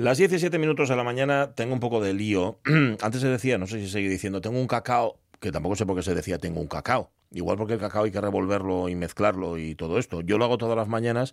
[0.00, 2.58] Las 17 minutos de la mañana tengo un poco de lío.
[3.02, 5.94] Antes se decía, no sé si sigue diciendo, tengo un cacao, que tampoco sé por
[5.94, 7.10] qué se decía tengo un cacao.
[7.32, 10.20] Igual porque el cacao hay que revolverlo y mezclarlo y todo esto.
[10.20, 11.32] Yo lo hago todas las mañanas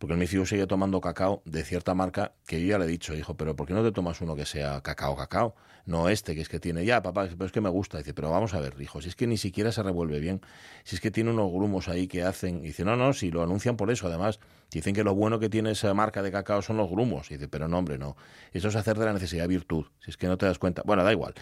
[0.00, 3.14] porque mi hijo sigue tomando cacao de cierta marca que yo ya le he dicho,
[3.14, 5.54] hijo, pero ¿por qué no te tomas uno que sea cacao, cacao?
[5.86, 7.98] No este, que es que tiene, ya, papá, pero es que me gusta.
[7.98, 10.40] Dice, pero vamos a ver, hijo, si es que ni siquiera se revuelve bien,
[10.82, 12.58] si es que tiene unos grumos ahí que hacen.
[12.58, 14.40] Y dice, no, no, si lo anuncian por eso, además.
[14.72, 17.30] Dicen que lo bueno que tiene esa marca de cacao son los grumos.
[17.30, 18.16] Y dice, pero no, hombre, no.
[18.52, 19.86] Eso es hacer de la necesidad virtud.
[20.00, 20.82] Si es que no te das cuenta.
[20.84, 21.34] Bueno, da igual.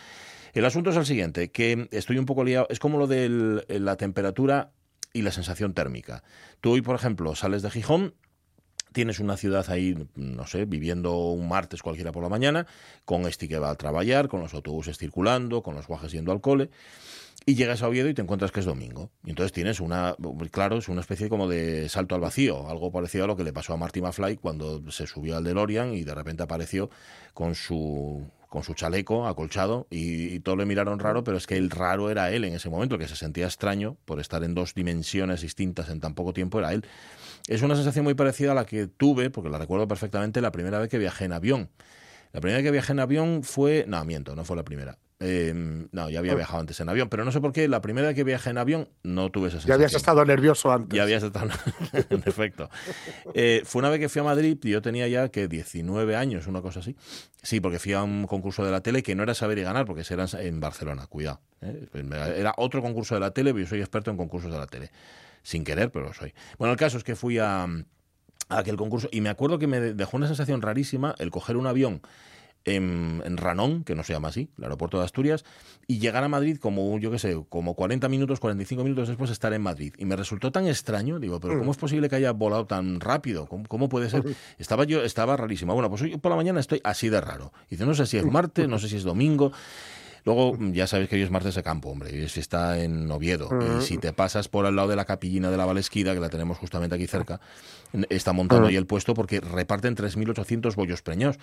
[0.55, 2.69] El asunto es el siguiente, que estoy un poco liado.
[2.71, 4.71] Es como lo de la temperatura
[5.13, 6.23] y la sensación térmica.
[6.61, 8.15] Tú hoy, por ejemplo, sales de Gijón,
[8.93, 12.69] tienes una ciudad ahí, no sé, viviendo un martes cualquiera por la mañana,
[13.05, 16.41] con este que va a trabajar, con los autobuses circulando, con los guajes yendo al
[16.41, 16.71] cole,
[17.45, 19.11] y llegas a Oviedo y te encuentras que es domingo.
[19.25, 20.15] Y entonces tienes una,
[20.53, 23.53] claro, es una especie como de salto al vacío, algo parecido a lo que le
[23.53, 26.91] pasó a Marty McFly cuando se subió al DeLorean y de repente apareció
[27.33, 31.57] con su con su chaleco acolchado y, y todos le miraron raro, pero es que
[31.57, 34.75] el raro era él en ese momento, que se sentía extraño por estar en dos
[34.75, 36.87] dimensiones distintas en tan poco tiempo, era él.
[37.49, 40.79] Es una sensación muy parecida a la que tuve, porque la recuerdo perfectamente, la primera
[40.79, 41.69] vez que viajé en avión.
[42.33, 43.87] La primera vez que viajé en avión fue...
[43.89, 44.99] No, miento, no fue la primera.
[45.27, 46.37] Em, no, ya había ah.
[46.37, 48.59] viajado antes en avión, pero no sé por qué la primera vez que viajé en
[48.59, 49.71] avión no tuve esa sensación.
[49.71, 50.95] Ya habías estado nervioso antes.
[50.95, 51.49] Ya habías estado,
[52.11, 52.69] en efecto.
[53.33, 56.47] Eh, fue una vez que fui a Madrid y yo tenía ya que 19 años,
[56.47, 56.95] una cosa así.
[57.43, 59.87] Sí, porque fui a un concurso de la tele que no era saber y ganar,
[59.87, 61.41] porque era en Barcelona, cuidado.
[61.63, 61.89] ¿eh?
[62.37, 64.91] Era otro concurso de la tele, yo soy experto en concursos de la tele
[65.43, 66.35] sin querer, pero lo soy.
[66.59, 67.67] Bueno, el caso es que fui a,
[68.49, 72.03] aquel concurso y me acuerdo que me dejó una sensación rarísima el coger un avión
[72.65, 75.45] en, Ranón, que no se llama así, el aeropuerto de Asturias,
[75.87, 79.53] y llegar a Madrid como, yo qué sé, como 40 minutos, 45 minutos después estar
[79.53, 79.95] en Madrid.
[79.99, 83.47] Y me resultó tan extraño, digo, pero ¿cómo es posible que haya volado tan rápido?
[83.47, 84.25] ¿Cómo, puede ser?
[84.59, 85.75] Estaba yo, estaba rarísimo.
[85.75, 87.53] Bueno, pues hoy por la mañana estoy así de raro.
[87.69, 89.53] Y dice, no sé si es martes, no sé si es domingo.
[90.25, 93.51] Luego, ya sabéis que hoy es martes de campo, hombre, y es está en Oviedo.
[93.79, 96.31] Y si te pasas por al lado de la capillina de la Valesquida, que la
[96.31, 97.41] tenemos justamente aquí cerca,
[98.09, 101.39] está montando ahí el puesto porque reparten 3.800 bollos preñados.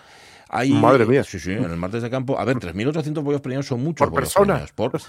[0.54, 1.24] Hay, Madre mía.
[1.24, 2.38] Sí, sí, en el martes de campo.
[2.38, 4.66] A ver, 3.800 bollos preñados son muchos por persona.
[4.76, 5.00] Por,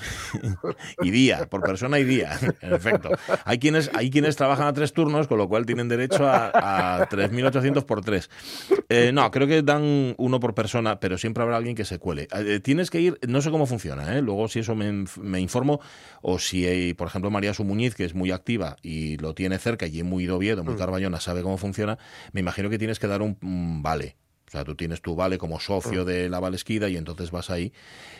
[1.02, 3.10] y día, por persona y día, en efecto.
[3.44, 7.08] Hay quienes, hay quienes trabajan a tres turnos, con lo cual tienen derecho a, a
[7.08, 8.30] 3.800 por tres.
[8.88, 12.28] Eh, no, creo que dan uno por persona, pero siempre habrá alguien que se cuele.
[12.32, 14.16] Eh, tienes que ir, no sé cómo funciona.
[14.16, 14.22] ¿eh?
[14.22, 15.80] Luego, si eso me, me, informo,
[16.20, 19.88] o si, hay, por ejemplo, María Sumuñiz, que es muy activa y lo tiene cerca
[19.88, 20.78] y es muy Oviedo, muy mm.
[20.78, 21.98] Carballona, sabe cómo funciona,
[22.32, 24.16] me imagino que tienes que dar un vale.
[24.52, 26.06] O sea, tú tienes tu vale como socio mm.
[26.06, 27.72] de la Valesquida y entonces vas ahí.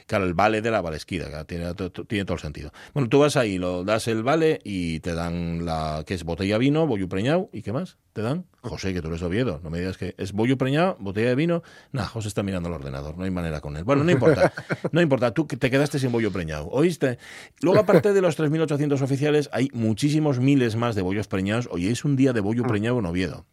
[0.06, 2.72] Claro, el vale de la Valesquida, tiene, tiene todo el sentido.
[2.94, 6.54] Bueno, tú vas ahí, lo das el vale y te dan la que es botella
[6.54, 8.46] de vino, bollo preñado y qué más te dan.
[8.62, 11.62] José, que tú eres Oviedo, no me digas que es bollo preñado, botella de vino.
[11.92, 13.84] Nah, José está mirando el ordenador, no hay manera con él.
[13.84, 14.54] Bueno, no importa,
[14.90, 17.18] no importa, tú te quedaste sin bollo preñado, ¿oíste?
[17.60, 21.68] Luego, aparte de los 3.800 oficiales, hay muchísimos miles más de bollos preñados.
[21.70, 22.68] Hoy es un día de bollo mm.
[22.68, 23.44] preñado en Oviedo.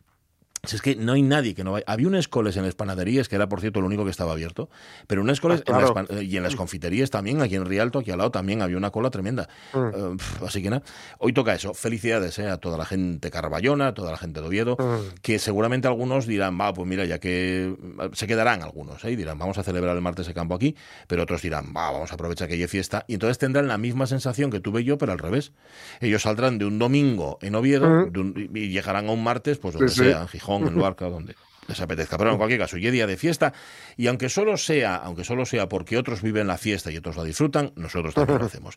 [0.63, 1.85] Si es que no hay nadie que no vaya.
[1.87, 4.69] Había un escoles en las panaderías, que era, por cierto, lo único que estaba abierto,
[5.07, 8.31] pero un escoles ah, y en las confiterías también, aquí en Rialto, aquí al lado,
[8.31, 9.47] también había una cola tremenda.
[9.73, 9.77] Mm.
[9.77, 10.83] Eh, así que nada,
[11.19, 11.73] hoy toca eso.
[11.73, 15.19] Felicidades eh, a toda la gente carballona, a toda la gente de Oviedo, mm.
[15.21, 17.75] que seguramente algunos dirán, va, pues mira, ya que
[18.11, 20.75] se quedarán algunos, eh, y dirán, vamos a celebrar el martes de campo aquí,
[21.07, 24.07] pero otros dirán, va, vamos a aprovechar que hay fiesta, y entonces tendrán la misma
[24.07, 25.53] sensación que tuve yo, pero al revés.
[26.01, 28.55] Ellos saldrán de un domingo en Oviedo mm.
[28.55, 31.35] y llegarán a un martes, pues donde sea, en Gijón en Luarca, donde
[31.69, 32.17] les apetezca.
[32.17, 33.53] Pero en cualquier caso, y día de fiesta,
[33.95, 37.23] y aunque solo sea, aunque solo sea porque otros viven la fiesta y otros la
[37.23, 38.75] disfrutan, nosotros también lo hacemos.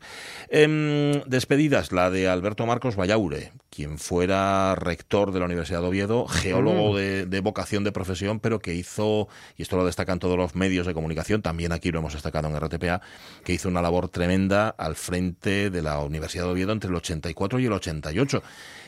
[0.48, 6.28] Em, despedidas, la de Alberto Marcos Vallaure, quien fuera rector de la Universidad de Oviedo,
[6.28, 10.54] geólogo de, de, vocación de profesión, pero que hizo, y esto lo destacan todos los
[10.54, 13.00] medios de comunicación, también aquí lo hemos destacado en RTPA,
[13.44, 17.58] que hizo una labor tremenda al frente de la Universidad de Oviedo entre el 84
[17.58, 18.42] y el 88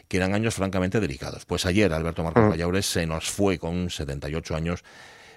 [0.08, 1.44] que eran años francamente delicados.
[1.44, 4.84] Pues ayer Alberto Marcos Vallaure se nos fue con 78 años,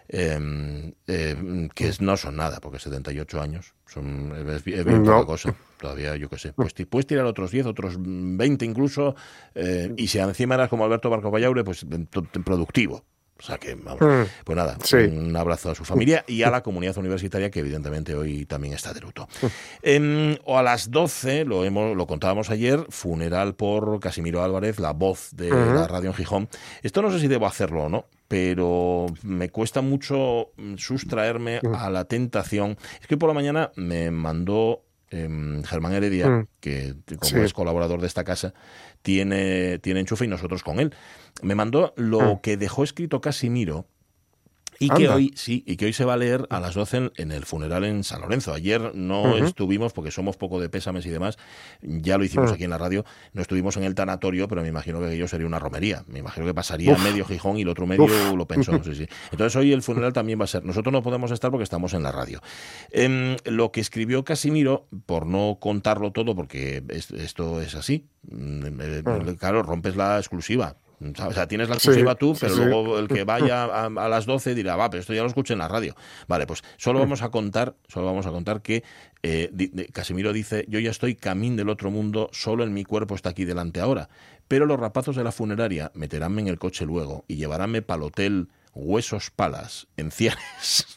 [0.07, 5.55] em, eh, que no son nada, porque 78 años son es, bien poca cosa.
[5.79, 9.15] Todavía, yo qué sé, pues puedes tirar otros 10, otros 20 incluso,
[9.53, 11.85] eh, y si encima eras como Alberto Marcos Vallaure, pues
[12.43, 13.03] productivo.
[13.39, 14.29] O sea que, vamos, mm.
[14.43, 18.45] pues nada, un abrazo a su familia y a la comunidad universitaria que evidentemente hoy
[18.45, 19.27] también está de luto.
[19.81, 24.93] Em, o a las 12, lo, hemos, lo contábamos ayer, funeral por Casimiro Álvarez, la
[24.93, 26.49] voz de la radio en Gijón.
[26.81, 31.75] Esto no sé si debo hacerlo o no, pero me cuesta mucho sustraerme mm.
[31.75, 32.77] a la tentación.
[33.01, 36.47] Es que por la mañana me mandó em, Germán Heredia, mm.
[36.59, 38.53] que como es colaborador de esta casa,
[39.01, 40.93] tiene, tiene enchufe y nosotros con él
[41.41, 42.39] me mandó lo ah.
[42.41, 43.85] que dejó escrito Casimiro
[44.79, 47.31] Y que hoy, sí, y que hoy se va a leer a las 12 en,
[47.31, 48.53] el funeral en San Lorenzo.
[48.53, 51.37] Ayer no estuvimos, porque somos poco de pésames y demás,
[51.81, 54.99] ya lo hicimos aquí en la radio, no estuvimos en el tanatorio, pero me imagino
[54.99, 56.03] que aquello sería una romería.
[56.07, 58.67] Me imagino que pasaría medio Gijón y el otro medio lo pensó.
[58.87, 59.07] Sí, sí.
[59.31, 60.63] Entonces hoy el funeral también va a ser.
[60.63, 62.41] Nosotros no podemos estar porque estamos en la radio.
[62.91, 69.03] Em, lo que escribió Casimiro, por no contarlo todo, porque esto es así, mm, eh,
[69.37, 73.65] claro, rompes la exclusiva o sea, tienes la exclusiva tú, pero luego el que vaya
[73.85, 75.95] a, las 12 dirá, va, pero esto ya lo escuché en la radio.
[76.27, 78.83] Vale, pues solo vamos a contar, solo vamos a contar que
[79.21, 79.51] eh,
[79.93, 83.45] Casimiro dice, yo ya estoy camín del otro mundo, solo en mi cuerpo está aquí
[83.45, 84.09] delante ahora.
[84.47, 88.03] Pero los rapazos de la funeraria meteránme en el coche luego y llevaránme para el
[88.03, 90.96] hotel Huesos Palas, en Cianes.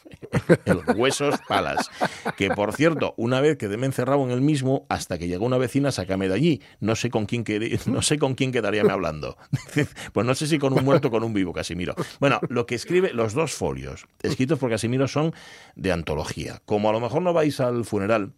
[0.65, 1.89] el Huesos Palas.
[2.37, 5.91] Que por cierto, una vez quedéme encerrado en el mismo, hasta que llegó una vecina,
[5.91, 6.61] sácame de allí.
[6.79, 7.43] No sé con quién,
[7.85, 9.37] no sé con quién quedaría hablando.
[10.13, 11.95] pues no sé si con un muerto o con un vivo, Casimiro.
[12.19, 15.33] Bueno, lo que escribe, los dos folios, escritos por Casimiro, son
[15.75, 16.61] de antología.
[16.65, 18.33] Como a lo mejor no vais al funeral,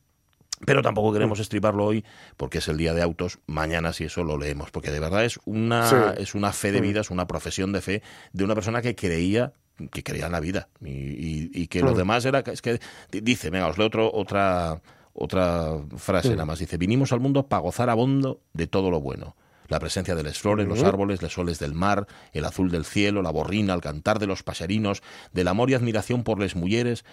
[0.66, 2.06] pero tampoco queremos estriparlo hoy
[2.38, 3.40] porque es el día de autos.
[3.48, 7.02] Mañana, si eso lo leemos, porque de verdad es una, es una fe de vida,
[7.02, 9.54] es una profesión de fe de una persona que creía
[9.92, 10.68] que creía en la vida.
[10.82, 12.80] Y, que lo demás era es que
[13.12, 14.82] dice, venga, os leo otro, otra
[15.14, 16.60] otra frase nada más.
[16.60, 19.36] Dice, vinimos al mundo para gozar a bondo de todo lo bueno.
[19.68, 23.22] La presencia de las flores, los árboles, los soles del mar, el azul del cielo,
[23.22, 27.06] la borrina, el cantar de los paserinos, del amor y admiración por las mujeres,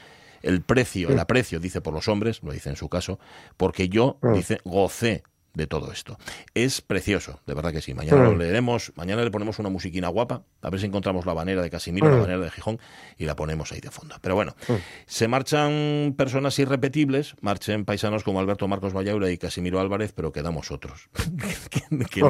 [0.42, 3.18] el precio, el aprecio, dice por los hombres, lo dice en su caso,
[3.56, 5.22] porque yo, dice, gocé
[5.55, 6.19] de todo esto.
[6.55, 7.94] Es precioso, de verdad que sí.
[7.94, 8.38] Mañana lo mm.
[8.38, 12.08] leeremos, mañana le ponemos una musiquina guapa, a ver si encontramos la banera de Casimiro,
[12.08, 12.20] la mm.
[12.20, 12.79] banera de Gijón,
[13.19, 14.17] y la ponemos ahí de fondo.
[14.20, 14.75] Pero bueno, mm.
[15.06, 20.70] se marchan personas irrepetibles, marchen paisanos como Alberto Marcos Vallaura y Casimiro Álvarez, pero quedamos
[20.70, 21.08] otros.
[22.11, 22.23] que,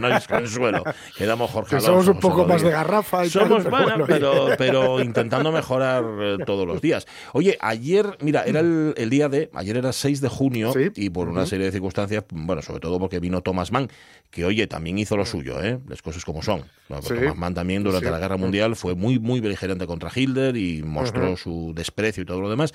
[0.00, 0.84] no es, consuelo.
[1.16, 3.64] Quedamos Jorge Somos un poco más de garrafa y Somos,
[4.06, 7.06] pero, pero, intentando mejorar eh, todos los días.
[7.32, 11.46] Oye, ayer, mira, era el, día de, ayer era 6 de junio, y por una
[11.46, 13.88] serie de circunstancias, bueno, sobre todo porque vino Thomas Mann,
[14.30, 15.78] que oye, también hizo lo suyo, ¿eh?
[15.88, 16.64] las cosas como son.
[16.88, 21.36] Thomas Mann también durante la Guerra Mundial fue muy, muy beligerante contra Hitler y mostró
[21.36, 22.74] su desprecio y todo lo demás.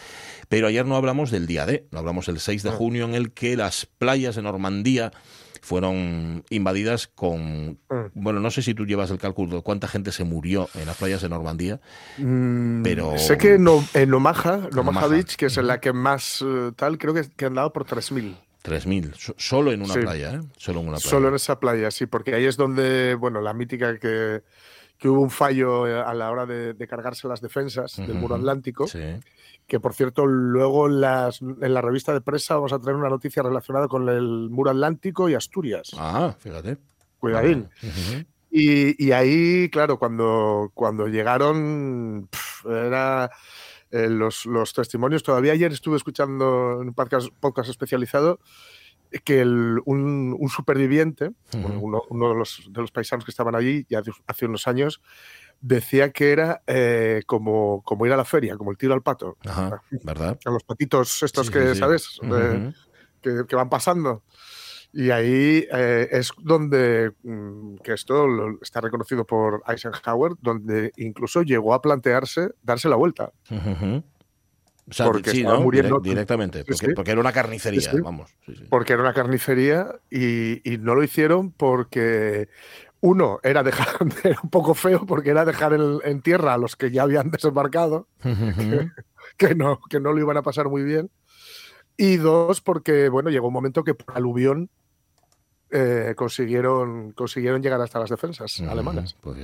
[0.50, 3.32] Pero ayer no hablamos del día D, no hablamos el 6 de junio en el
[3.32, 5.12] que las playas de Normandía
[5.64, 7.80] fueron invadidas con...
[8.14, 10.98] Bueno, no sé si tú llevas el cálculo de cuánta gente se murió en las
[10.98, 11.80] playas de Normandía,
[12.18, 13.18] mm, pero...
[13.18, 17.30] Sé que en Omaha, Omaha Beach, que es la que más eh, tal, creo que,
[17.30, 18.36] que han dado por 3.000.
[18.64, 20.42] 3.000, solo en una playa, ¿eh?
[20.58, 21.10] Solo en una playa.
[21.10, 24.42] Solo en esa playa, sí, porque ahí es donde, bueno, la mítica que,
[24.98, 28.86] que hubo un fallo eh, a la hora de, cargarse las defensas del muro atlántico.
[29.68, 33.10] Que por cierto, luego en, las, en la revista de prensa vamos a traer una
[33.10, 35.92] noticia relacionada con el muro atlántico y Asturias.
[35.98, 36.78] Ah, fíjate.
[37.20, 37.70] Cuidadín.
[38.52, 42.30] y, y, ahí, claro, cuando, cuando llegaron,
[42.66, 43.30] era
[43.94, 45.22] eh, los, testimonios.
[45.22, 48.40] Todavía ayer estuve escuchando en un podcast, podcast especializado
[49.24, 54.68] que un, superviviente, uno, de, los, de, los, paisanos que estaban allí ya hace unos
[54.68, 55.00] años,
[55.62, 59.38] decía que era eh, como, como ir a la feria, como el tiro al pato.
[60.04, 60.40] ¿verdad?
[60.44, 62.20] A los patitos estos que, ¿sabes?
[63.22, 64.24] que, van pasando.
[64.96, 68.28] Y ahí eh, es donde, mm, que esto
[68.62, 73.32] está reconocido por Eisenhower, donde incluso llegó a plantearse darse la vuelta.
[73.50, 76.00] O sea, porque sí, muriendo.
[76.00, 76.64] directamente,
[76.96, 78.36] porque, era una carnicería, vamos.
[78.70, 82.50] Porque era una carnicería y, no lo hicieron porque
[83.00, 83.88] uno era dejar
[84.24, 88.08] era un poco feo porque era dejar en, tierra a los que ya habían desembarcado,
[89.38, 91.10] que, no, que no lo iban a pasar muy bien.
[91.98, 94.70] Y dos, porque bueno, llegó un momento que por aluvión
[95.76, 99.16] eh, consiguieron, consiguieron llegar hasta las defensas alemanas.
[99.20, 99.38] Pues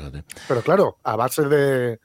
[0.48, 2.00] Pero claro, a base de,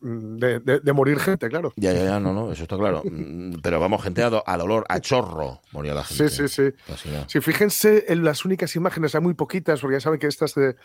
[0.00, 1.72] de, de, morir gente, claro.
[1.76, 3.02] Ya, ya, ya, no, no, eso está claro.
[3.18, 6.28] Mm, pero vamos, gente a, dolor, a chorro moría la gente.
[6.28, 6.94] Sí, sí, sí.
[7.26, 10.76] Sí, fíjense en las únicas imágenes, hay muy poquitas, porque ya saben que estas de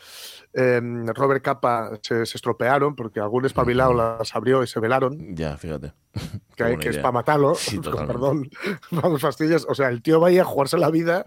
[0.54, 5.36] em, Robert Capa se, estropearon, porque algún espabilado las abrió y se velaron.
[5.36, 5.94] Ya, fíjate.
[6.56, 7.54] Que, que es para matarlo,
[8.08, 8.50] perdón,
[8.92, 9.66] vamos fastidias.
[9.68, 11.26] O sea, el tío vaya a jugarse la vida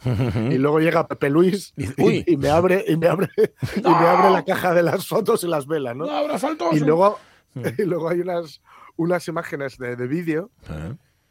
[0.50, 3.28] y luego llega Pepe Luis y, me abre, y me abre,
[3.76, 6.06] y me abre la caja de las fotos y las velas, ¿no?
[6.06, 7.18] no y luego
[7.78, 8.62] y luego hay unas,
[8.96, 10.50] unas imágenes de, de vídeo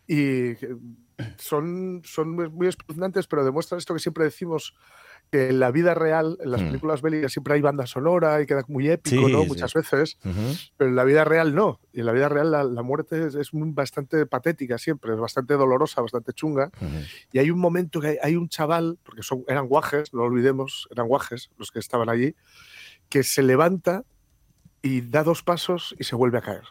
[0.07, 0.53] y
[1.37, 4.75] son, son muy espeluznantes, pero demuestran esto que siempre decimos,
[5.31, 6.67] que en la vida real, en las mm.
[6.67, 9.45] películas bélicas siempre hay banda sonora y queda muy épico, ¿no?
[9.45, 10.17] Muchas veces,
[10.77, 11.79] pero en la vida real no.
[11.91, 16.33] Y en la vida real la, muerte es, bastante patética siempre, es bastante dolorosa, bastante
[16.33, 16.69] chunga.
[17.31, 21.07] Y hay un momento que hay, un chaval, porque son, eran guajes, no olvidemos, eran
[21.07, 22.35] guajes los que estaban allí,
[23.09, 24.03] que se levanta
[24.85, 26.61] y da dos pasos y se vuelve a caer.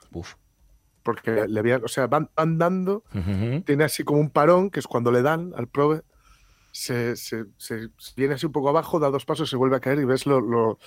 [1.03, 3.03] Porque le había, o sea, van andando,
[3.67, 6.03] tiene así como un parón, que es cuando le dan al prove,
[6.75, 10.01] se, se, se, viene así un poco abajo, da dos pasos, se vuelve a caer
[10.01, 10.79] y ves lo, lo,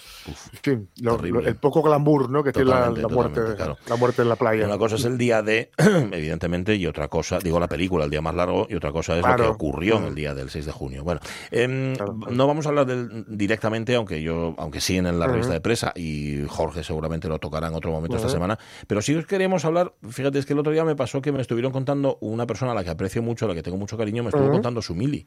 [0.66, 2.44] el poco glamour ¿no?
[2.44, 3.42] que tiene la, muerte,
[3.88, 4.66] la muerte en la playa.
[4.66, 5.72] Una cosa es el día de,
[6.12, 9.26] evidentemente, y otra cosa, digo la película, el día más largo, y otra cosa es
[9.26, 11.06] lo que ocurrió en el día del 6 de junio.
[11.06, 11.94] Bueno, em,
[12.32, 15.94] no vamos a hablar del, directamente, aunque yo, aunque sí en la revista de presa,
[15.96, 19.94] y Jorge seguramente lo tocará en otro momento esta semana, pero si os queremos hablar,
[20.10, 22.76] fíjate, es que el otro día me pasó que me estuvieron contando una persona a
[22.76, 25.26] la que aprecio mucho, a la que tengo mucho cariño, me estuvo contando su mili.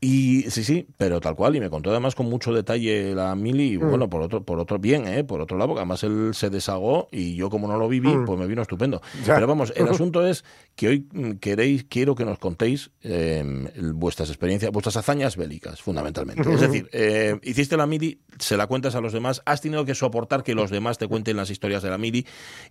[0.00, 3.74] Y sí, sí, pero tal cual, y me contó además con mucho detalle la Mili,
[3.74, 3.88] y mm.
[3.88, 5.24] bueno, por otro, por otro bien, ¿eh?
[5.24, 8.24] por otro lado, porque además él se desagó y yo como no lo viví, mm.
[8.24, 9.00] pues me vino estupendo.
[9.24, 10.44] Pero vamos, el asunto es
[10.76, 16.50] que hoy mm, queréis, quiero que nos contéis em, vuestras experiencias, vuestras hazañas bélicas, fundamentalmente.
[16.52, 19.94] Es decir, eh, hiciste la Mili, se la cuentas a los demás, has tenido que
[19.94, 22.26] soportar que los demás te cuenten las historias de la Mili,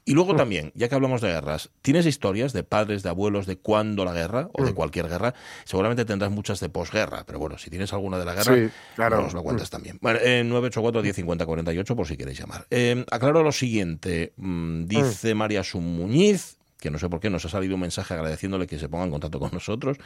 [0.06, 3.58] y luego también, ya que hablamos de guerras, ¿tienes historias de padres, de abuelos, de
[3.58, 5.34] cuándo la guerra, o de cualquier guerra?
[5.66, 9.44] Seguramente tendrás muchas de posguerra, pero bueno, si tienes alguna de la guerra, nos lo
[9.44, 10.00] cuentas también.
[10.02, 12.66] Bueno, eh, 984 1050 48 por si queréis llamar.
[12.70, 15.38] Eh, aclaro lo siguiente, mm, dice mm.
[15.38, 18.90] María Sumuñiz, que no sé por qué nos ha salido un mensaje agradeciéndole que se
[18.90, 19.98] ponga en contacto con nosotros.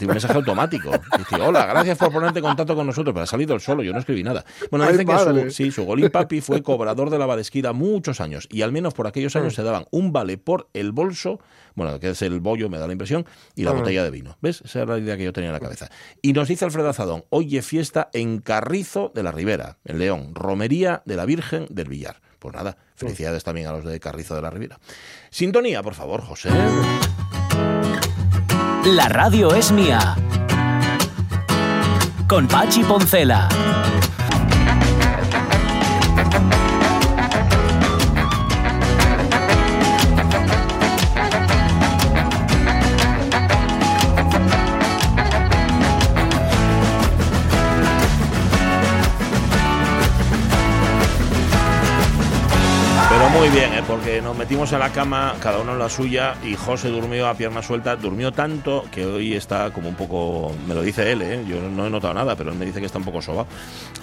[0.00, 0.92] Un mensaje automático.
[1.18, 3.92] Dice, hola, gracias por ponerte en contacto con nosotros, pero ha salido el solo, yo
[3.92, 4.44] no escribí nada.
[4.70, 8.46] Bueno, dice que su, sí, su golín papi fue cobrador de la badesquida muchos años
[8.48, 9.56] y al menos por aquellos años mm.
[9.56, 11.40] se daban un vale por el bolso,
[11.74, 13.78] bueno, que es el bollo, me da la impresión, y la mm.
[13.78, 14.38] botella de vino.
[14.40, 14.62] ¿Ves?
[14.64, 15.90] Esa era la idea que yo tenía en la cabeza.
[16.22, 21.02] Y nos dice Alfredo Azadón, oye fiesta en Carrizo de la Ribera, en León, romería
[21.06, 22.20] de la Virgen del Villar.
[22.44, 24.78] Pues nada, felicidades también a los de Carrizo de la Ribera.
[25.30, 26.50] Sintonía, por favor, José.
[28.84, 30.14] La radio es mía.
[32.28, 33.48] Con Pachi Poncela.
[53.44, 53.82] Muy bien, ¿eh?
[53.86, 57.34] porque nos metimos en la cama, cada uno en la suya, y José durmió a
[57.34, 57.94] pierna suelta.
[57.94, 60.50] Durmió tanto que hoy está como un poco.
[60.66, 61.44] Me lo dice él, ¿eh?
[61.46, 63.44] yo no he notado nada, pero él me dice que está un poco soba.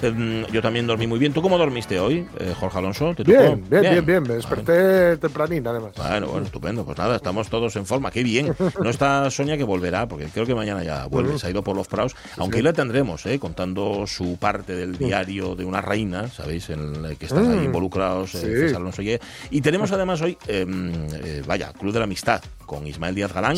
[0.03, 1.33] Em, yo también dormí muy bien.
[1.33, 3.15] ¿Tú cómo dormiste hoy, eh, Jorge Alonso?
[3.25, 5.93] bien, bien, bien, bien, Me desperté tempranín, además.
[5.95, 6.85] Bueno, bueno, estupendo.
[6.85, 8.11] Pues nada, estamos todos en forma.
[8.11, 8.53] Qué bien.
[8.79, 11.39] No está Sonia que volverá, porque creo que mañana ya vuelve.
[11.39, 12.15] Se ha ido por los praos.
[12.37, 13.39] Aunque la tendremos, ¿eh?
[13.39, 16.69] contando su parte del diario de una reina, ¿sabéis?
[16.69, 17.65] En el que están ahí mm.
[17.65, 19.17] involucrados, eh, Alonso y
[19.49, 23.57] y tenemos además hoy, em, eh, vaya, Club de la Amistad con Ismael Díaz Galán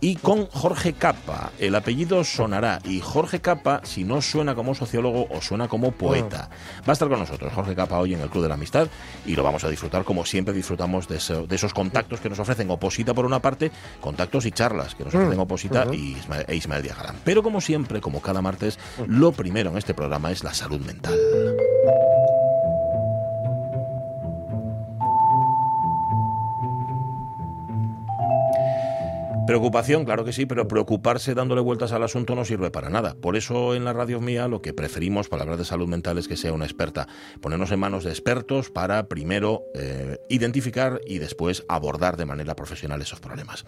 [0.00, 1.52] y con Jorge Capa.
[1.58, 6.48] El apellido sonará y Jorge Capa, si no suena como sociólogo o suena como poeta.
[6.80, 8.88] Va a estar con nosotros Jorge Capa hoy en el Club de la Amistad
[9.26, 13.12] y lo vamos a disfrutar como siempre disfrutamos de, esos contactos que nos ofrecen Oposita
[13.12, 15.42] por una parte, contactos y charlas que nos ofrecen mm.
[15.42, 17.16] Oposita y Ismael, e Ismael Díaz Galán.
[17.22, 21.14] Pero como siempre, como cada martes, lo primero en este programa es la salud mental.
[29.46, 33.14] Preocupación, claro que sí, pero preocuparse dándole vueltas al asunto no sirve para nada.
[33.14, 36.28] Por eso en la radio mía lo que preferimos para hablar de salud mental es
[36.28, 37.08] que sea una experta.
[37.42, 43.02] Ponernos en manos de expertos para primero eh, identificar y después abordar de manera profesional
[43.02, 43.66] esos problemas.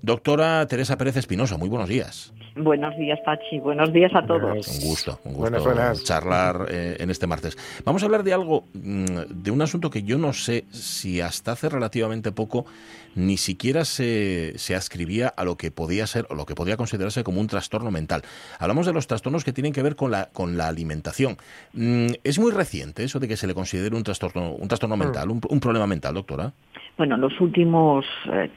[0.00, 2.32] Doctora Teresa Pérez Espinosa, muy buenos días.
[2.56, 3.60] Buenos días, Pachi.
[3.60, 4.66] Buenos días a todos.
[4.68, 7.56] Un gusto, un gusto charlar eh, en este martes.
[7.84, 11.52] Vamos a hablar de algo, mm, de un asunto que yo no sé si hasta
[11.52, 12.66] hace relativamente poco
[13.14, 17.24] ni siquiera se, se ascribía a lo que podía ser o lo que podía considerarse
[17.24, 18.22] como un trastorno mental.
[18.58, 21.36] Hablamos de los trastornos que tienen que ver con la, con la alimentación.
[21.72, 25.00] Mm, ¿Es muy reciente eso de que se le considere un trastorno, un trastorno mm.
[25.00, 26.52] mental, un, problema mental, doctora?
[27.00, 28.04] Bueno, los últimos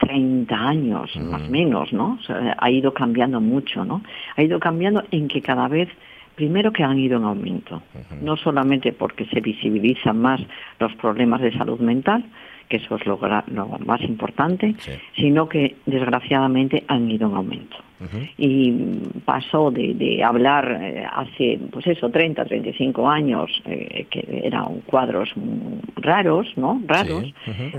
[0.01, 2.19] 30 eh, años, más o menos, ¿no?
[2.57, 4.03] ha ido cambiando mucho, ¿no?
[4.35, 5.87] Ha ido cambiando en que cada vez
[6.35, 7.81] primero que han ido en aumento,
[8.21, 10.41] no solamente porque se visibilizan más
[10.77, 12.25] los problemas de salud mental,
[12.67, 13.17] que eso es lo,
[13.85, 14.75] más importante,
[15.15, 17.77] sino que desgraciadamente han ido en aumento.
[18.37, 18.71] Y
[19.23, 25.29] pasó de, hablar eh, hace, pues eso, 30, 35 años, eh, que eran cuadros
[25.95, 26.81] raros, ¿no?
[26.85, 27.33] Raros,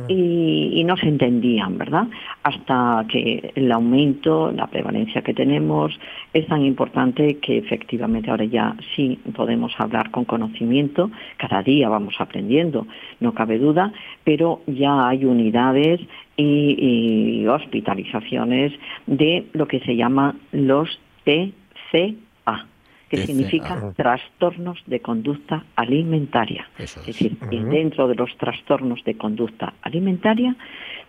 [0.08, 2.06] y, no se entendían, ¿verdad?
[2.42, 5.98] Hasta que el aumento, la prevalencia que tenemos
[6.32, 12.14] es tan importante que efectivamente ahora ya sí podemos hablar con conocimiento, cada día vamos
[12.18, 12.86] aprendiendo,
[13.20, 13.92] no cabe duda,
[14.24, 16.00] pero ya hay unidades
[16.36, 18.72] y, hospitalizaciones
[19.06, 22.66] de lo que se llama los TCA,
[23.08, 26.68] que significa trastornos de conducta alimentaria.
[26.78, 27.06] Eso es.
[27.06, 30.56] decir, dentro de los trastornos de conducta alimentaria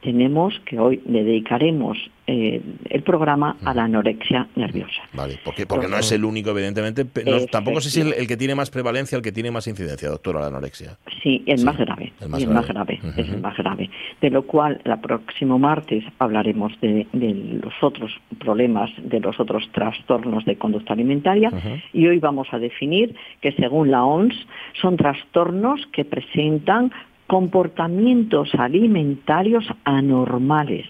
[0.06, 1.98] tenemos que hoy le dedicaremos
[2.28, 5.02] eh, el programa a la anorexia nerviosa.
[5.14, 7.06] Vale, porque, no es el único, evidentemente.
[7.52, 10.42] tampoco sé si es el, que tiene más prevalencia, el que tiene más incidencia, doctora,
[10.42, 10.98] la anorexia.
[11.24, 12.14] Sí, el más grave.
[12.22, 13.00] El más, grave.
[13.18, 13.90] Es el más grave.
[14.22, 20.46] De lo cual, el próximo martes hablaremos de, los otros problemas, de los otros trastornos
[20.46, 21.52] de conducta alimentaria.
[21.94, 24.36] Y hoy vamos a definir que, según la OMS,
[24.80, 26.92] son trastornos que presentan
[27.28, 30.86] comportamientos alimentarios anormales,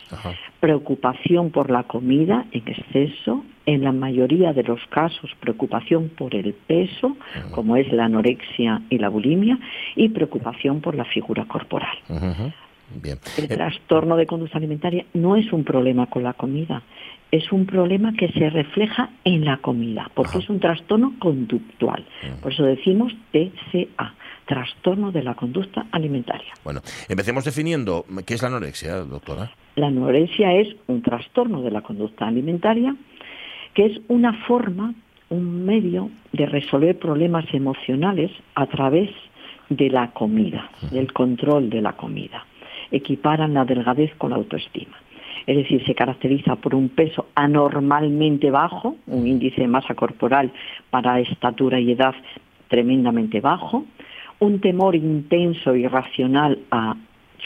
[0.60, 6.54] preocupación por la comida en exceso, en la mayoría de los casos preocupación por el
[6.54, 7.16] peso,
[7.52, 9.58] como es la anorexia y la bulimia,
[9.96, 11.98] y preocupación por la figura corporal.
[13.04, 16.84] El eh, trastorno de conducta alimentaria no es un problema con la comida,
[17.32, 22.06] es un problema que se refleja en la comida, porque es un trastorno conductual.
[22.42, 24.14] Por eso decimos TCA,
[24.46, 26.54] trastorno de la conducta alimentaria.
[26.64, 29.52] Bueno, empecemos definiendo qué es la anorexia, doctora.
[29.76, 32.96] La anorexia es un trastorno de la conducta alimentaria
[33.74, 34.94] que es una forma,
[35.30, 39.10] un medio de resolver problemas emocionales a través
[39.70, 42.46] de la comida, del control de la comida.
[42.92, 44.96] Equiparan la delgadez con la autoestima
[45.48, 50.52] es decir, se caracteriza por un peso anormalmente bajo, un índice de masa corporal
[50.90, 52.16] para estatura y edad
[52.68, 53.86] tremendamente bajo,
[54.40, 56.96] un temor intenso y racional a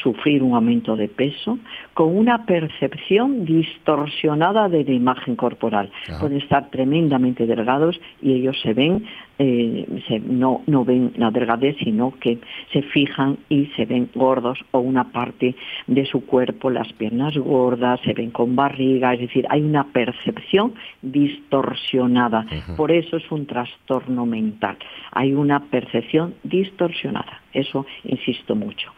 [0.04, 1.60] sufrir un aumento de peso
[1.94, 5.92] con una percepción distorsionada de la imagen corporal.
[6.20, 9.06] Pueden estar tremendamente delgados y ellos se ven
[9.40, 12.40] eh, no, no ven la delgadez, sino que
[12.74, 15.56] se fijan y se ven gordos o una parte
[15.88, 20.74] de su cuerpo, las piernas gordas, se ven con barriga, es decir, hay una percepción
[21.02, 22.46] distorsionada.
[22.76, 24.78] Por eso es un trastorno mental.
[25.12, 27.42] Hay una percepción distorsionada.
[27.54, 28.92] Eso insisto mucho.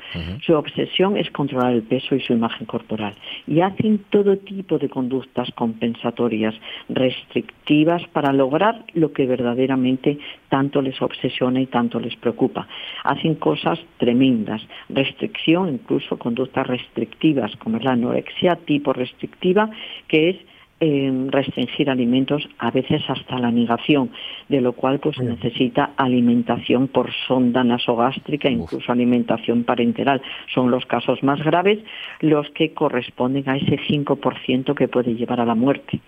[0.45, 3.15] Su obsesión es controlar el peso y su imagen corporal.
[3.47, 6.53] Y hacen todo tipo de conductas compensatorias,
[6.89, 12.67] restrictivas, para lograr lo que verdaderamente tanto les obsesiona y tanto les preocupa.
[13.03, 19.69] Hacen cosas tremendas, restricción, incluso conductas restrictivas, como es la anorexia tipo restrictiva,
[20.07, 20.37] que es
[20.83, 24.09] eh, restringir alimentos, a veces hasta la negación,
[24.49, 30.23] de lo cual pues necesita alimentación por sonda nasogástrica, incluso alimentación parenteral.
[30.51, 31.77] Son los casos más graves
[32.19, 35.99] los que corresponden a ese 5% que puede llevar a la muerte.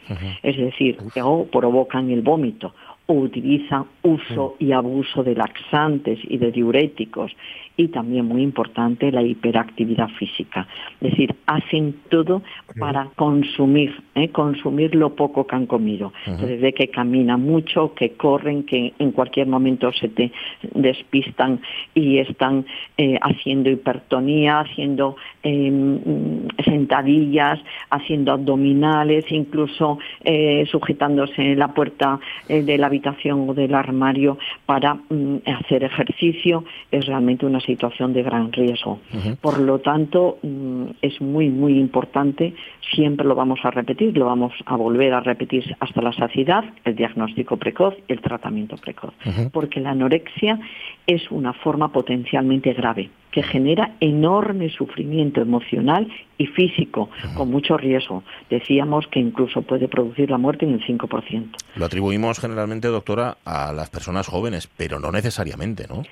[0.41, 2.73] Es decir, o provocan el vómito
[3.07, 7.31] o utilizan uso y abuso de laxantes y de diuréticos
[7.75, 10.67] y también muy importante la hiperactividad física.
[11.01, 12.43] Es decir, hacen todo
[12.79, 14.29] para consumir, ¿eh?
[14.29, 16.13] consumir lo poco que han comido.
[16.25, 20.31] Desde que caminan mucho, que corren, que en cualquier momento se te
[20.73, 21.61] despistan
[21.95, 22.65] y están
[22.97, 27.59] eh, haciendo hipertonía, haciendo em, sentadillas,
[27.89, 34.93] haciendo abdominales, incluso eh, sujetándose en la puerta de la habitación o del armario para
[34.93, 36.65] mm, hacer ejercicio.
[36.91, 38.99] Es realmente una situación de gran riesgo.
[39.41, 42.53] Por lo tanto, mm, es muy, muy importante,
[42.93, 46.95] siempre lo vamos a repetir, lo vamos a volver a repetir hasta la saciedad, el
[46.95, 49.13] diagnóstico precoz y el tratamiento precoz,
[49.51, 50.59] porque la anorexia
[51.07, 58.23] es una forma potencialmente grave que genera enorme sufrimiento emocional y físico, con mucho riesgo.
[58.49, 61.49] Decíamos que incluso puede producir la muerte en el 5%.
[61.75, 66.03] Lo atribuimos generalmente, doctora, a las personas jóvenes, pero no necesariamente, ¿no?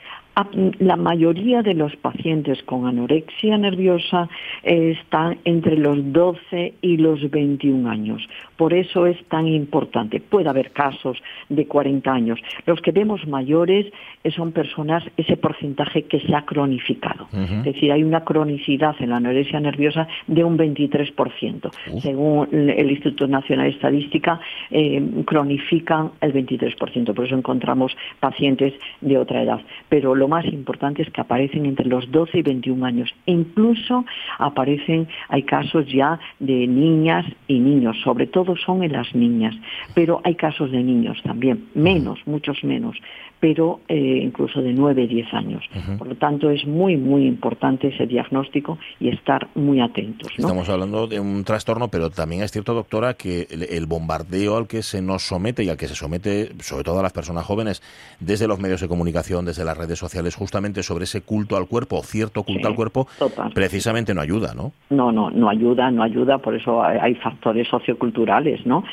[0.79, 4.29] La mayoría de los pacientes con anorexia nerviosa
[4.63, 8.27] están entre los 12 y los 21 años.
[8.61, 10.19] Por eso es tan importante.
[10.19, 11.17] Puede haber casos
[11.49, 12.39] de 40 años.
[12.67, 13.91] Los que vemos mayores
[14.35, 17.27] son personas, ese porcentaje que se ha cronificado.
[17.33, 21.71] Es decir, hay una cronicidad en la anorexia nerviosa de un 23%.
[22.03, 27.15] Según el Instituto Nacional de Estadística, eh, cronifican el 23%.
[27.15, 29.61] Por eso encontramos pacientes de otra edad.
[29.89, 33.11] Pero lo más importante es que aparecen entre los 12 y 21 años.
[33.25, 34.05] incluso
[34.37, 39.55] aparecen, hay casos ya de niñas y niños, sobre todo son en las niñas,
[39.93, 42.97] pero hay casos de niños también, menos, muchos menos,
[43.41, 45.63] pero eh, incluso de 9, 10 años.
[45.97, 50.31] Por lo tanto, es muy, muy importante ese diagnóstico y estar muy atentos.
[50.37, 54.83] Estamos hablando de un trastorno, pero también es cierto, doctora, que el, bombardeo al que
[54.83, 57.81] se nos somete y al que se somete, sobre todo a las personas jóvenes,
[58.19, 62.03] desde los medios de comunicación, desde las redes sociales, justamente sobre ese culto al cuerpo,
[62.03, 63.07] cierto culto al cuerpo,
[63.55, 64.71] precisamente no ayuda, ¿no?
[64.91, 68.83] No, no, no ayuda, no ayuda, por eso hay factores socioculturales, ¿no?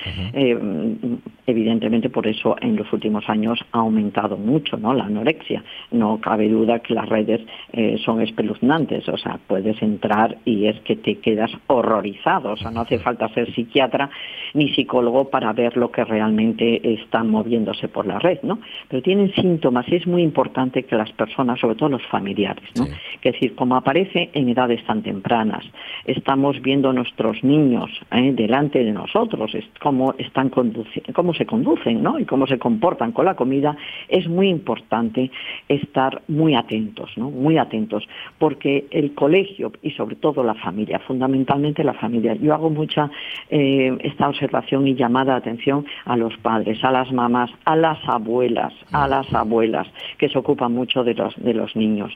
[1.47, 4.95] evidentemente por eso en los últimos años ha aumentado mucho ¿no?
[4.95, 5.63] la anorexia.
[5.91, 7.41] No cabe duda que las redes
[7.73, 12.71] eh, son espeluznantes, o sea, puedes entrar y es que te quedas horrorizado, o sea,
[12.71, 14.11] no hace falta ser psiquiatra
[14.55, 18.59] ni psicólogo para ver lo que realmente está moviéndose por la red, ¿no?
[18.89, 22.85] Pero tienen síntomas y es muy importante que las personas, sobre todo los familiares, ¿no?
[22.85, 25.65] Es decir, como aparece en edades tan tempranas,
[26.05, 28.33] estamos viendo a nuestros niños ¿eh?
[28.33, 32.19] delante de nosotros, cómo están cómo se conducen, ¿no?
[32.19, 33.77] Y cómo se comportan con la comida,
[34.09, 35.31] es muy importante
[35.69, 37.31] estar muy atentos, ¿no?
[37.31, 38.07] Muy atentos,
[38.39, 42.35] porque el colegio y sobre todo la familia, fundamentalmente la familia.
[42.35, 43.11] Yo hago mucha
[43.51, 47.99] eh, esta observación y llamada de atención a los padres, a las mamás, a las
[48.09, 49.89] abuelas, a las abuelas
[50.19, 52.13] que se ocupan mucho de los de los niños.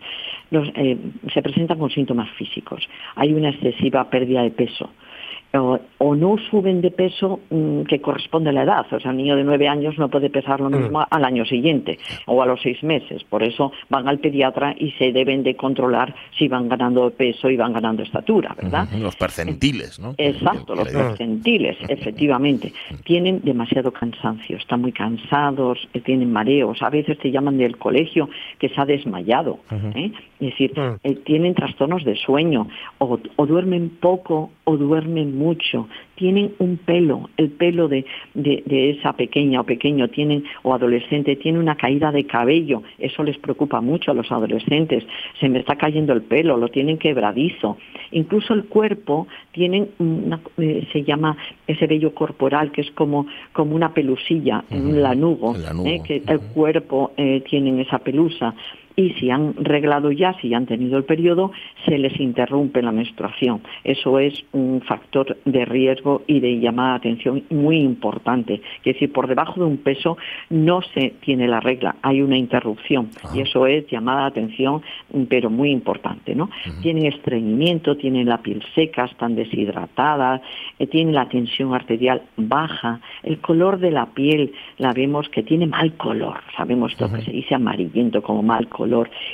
[0.51, 0.99] Eh,
[1.33, 2.89] se presentan con síntomas físicos.
[3.17, 4.91] Hay una excesiva pérdida de peso
[5.59, 8.87] o, no suben de peso mm, que corresponde a la edad.
[8.91, 11.05] O sea, un niño de nueve años no puede pesar lo mismo mm.
[11.11, 13.25] al año siguiente o a los seis meses.
[13.25, 17.57] Por eso van al pediatra y se deben de controlar si van ganando peso y
[17.57, 18.89] van ganando estatura, ¿verdad?
[18.99, 20.15] Los percentiles, ¿no?
[20.19, 22.73] Exacto, los percentiles, efectivamente.
[23.05, 26.83] Tienen demasiado cansancio, están muy cansados, eh, tienen mareos.
[26.83, 29.59] A veces te llaman del colegio que se ha desmayado.
[29.95, 30.13] ¿eh?
[30.41, 30.97] Es decir, mm.
[31.05, 35.42] eh, tienen trastornos de sueño o, o duermen poco o duermen mucho,
[36.15, 41.59] tienen un pelo, el pelo de, de, esa pequeña o pequeño tienen o adolescente tiene
[41.59, 45.05] una caída de cabello, eso les preocupa mucho a los adolescentes,
[45.41, 47.77] se me está cayendo el pelo, lo tienen quebradizo,
[48.13, 53.75] incluso el cuerpo tienen una, eh, se llama ese vello corporal que es como, como
[53.75, 58.55] una pelusilla, un lanugo, eh, que el cuerpo eh, tienen esa pelusa
[58.97, 61.53] y si han reglado ya, si han tenido el periodo,
[61.87, 63.63] se les interrumpe la menstruación.
[63.85, 68.61] Eso es un factor de riesgo y de llamada de atención muy importante.
[68.85, 70.19] Es decir, por debajo de un peso
[70.51, 74.83] no se tiene la regla, hay una interrupción y eso es llamada de atención,
[75.29, 76.35] pero muy importante.
[76.35, 76.51] ¿no?
[76.83, 80.43] Tienen estreñimiento, tienen la piel seca, están deshidratadas,
[80.79, 85.67] eh, tienen la tensión arterial baja, el color de la piel la vemos que tiene
[85.67, 88.82] mal color, sabemos lo que se dice amarillento como mal color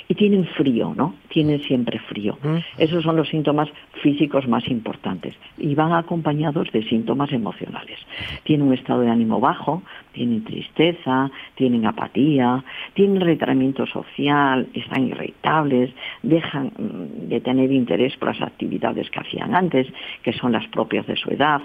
[0.09, 1.15] y tienen frío, ¿no?
[1.29, 2.39] Tienen siempre frío.
[2.77, 3.69] Esos son los síntomas
[4.03, 7.99] físicos más importantes y van acompañados de síntomas emocionales.
[8.45, 9.83] Tienen un estado de ánimo bajo,
[10.13, 15.91] tienen tristeza, tienen apatía, tienen retraimiento social, están irritables,
[16.23, 19.87] dejan mm, de tener interés por las actividades que hacían antes,
[20.23, 21.61] que son las propias de su edad,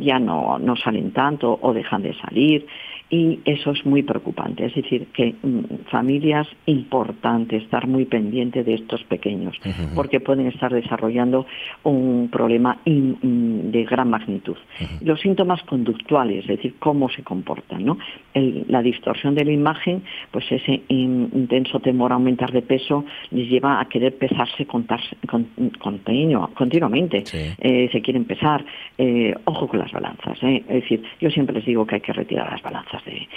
[0.00, 2.66] ya no, no salen tanto o dejan de salir
[3.10, 4.66] y eso es muy preocupante.
[4.66, 9.56] Es decir, que mm, familias importantes, estar muy pendiente de estos pequeños,
[9.94, 11.46] porque pueden estar desarrollando
[11.82, 14.56] un problema de gran magnitud.
[15.02, 17.98] Los síntomas conductuales, es decir, cómo se comportan, ¿no?
[18.34, 23.80] la distorsión de la imagen, pues ese intenso temor a aumentar de peso les lleva
[23.80, 27.24] a querer pesarse continuamente.
[27.58, 28.64] Eh, se quieren pesar.
[28.96, 30.38] Eh, ojo con las balanzas.
[30.42, 30.62] ¿eh?
[30.68, 33.28] Es decir, yo siempre les digo que hay que retirar las balanzas de,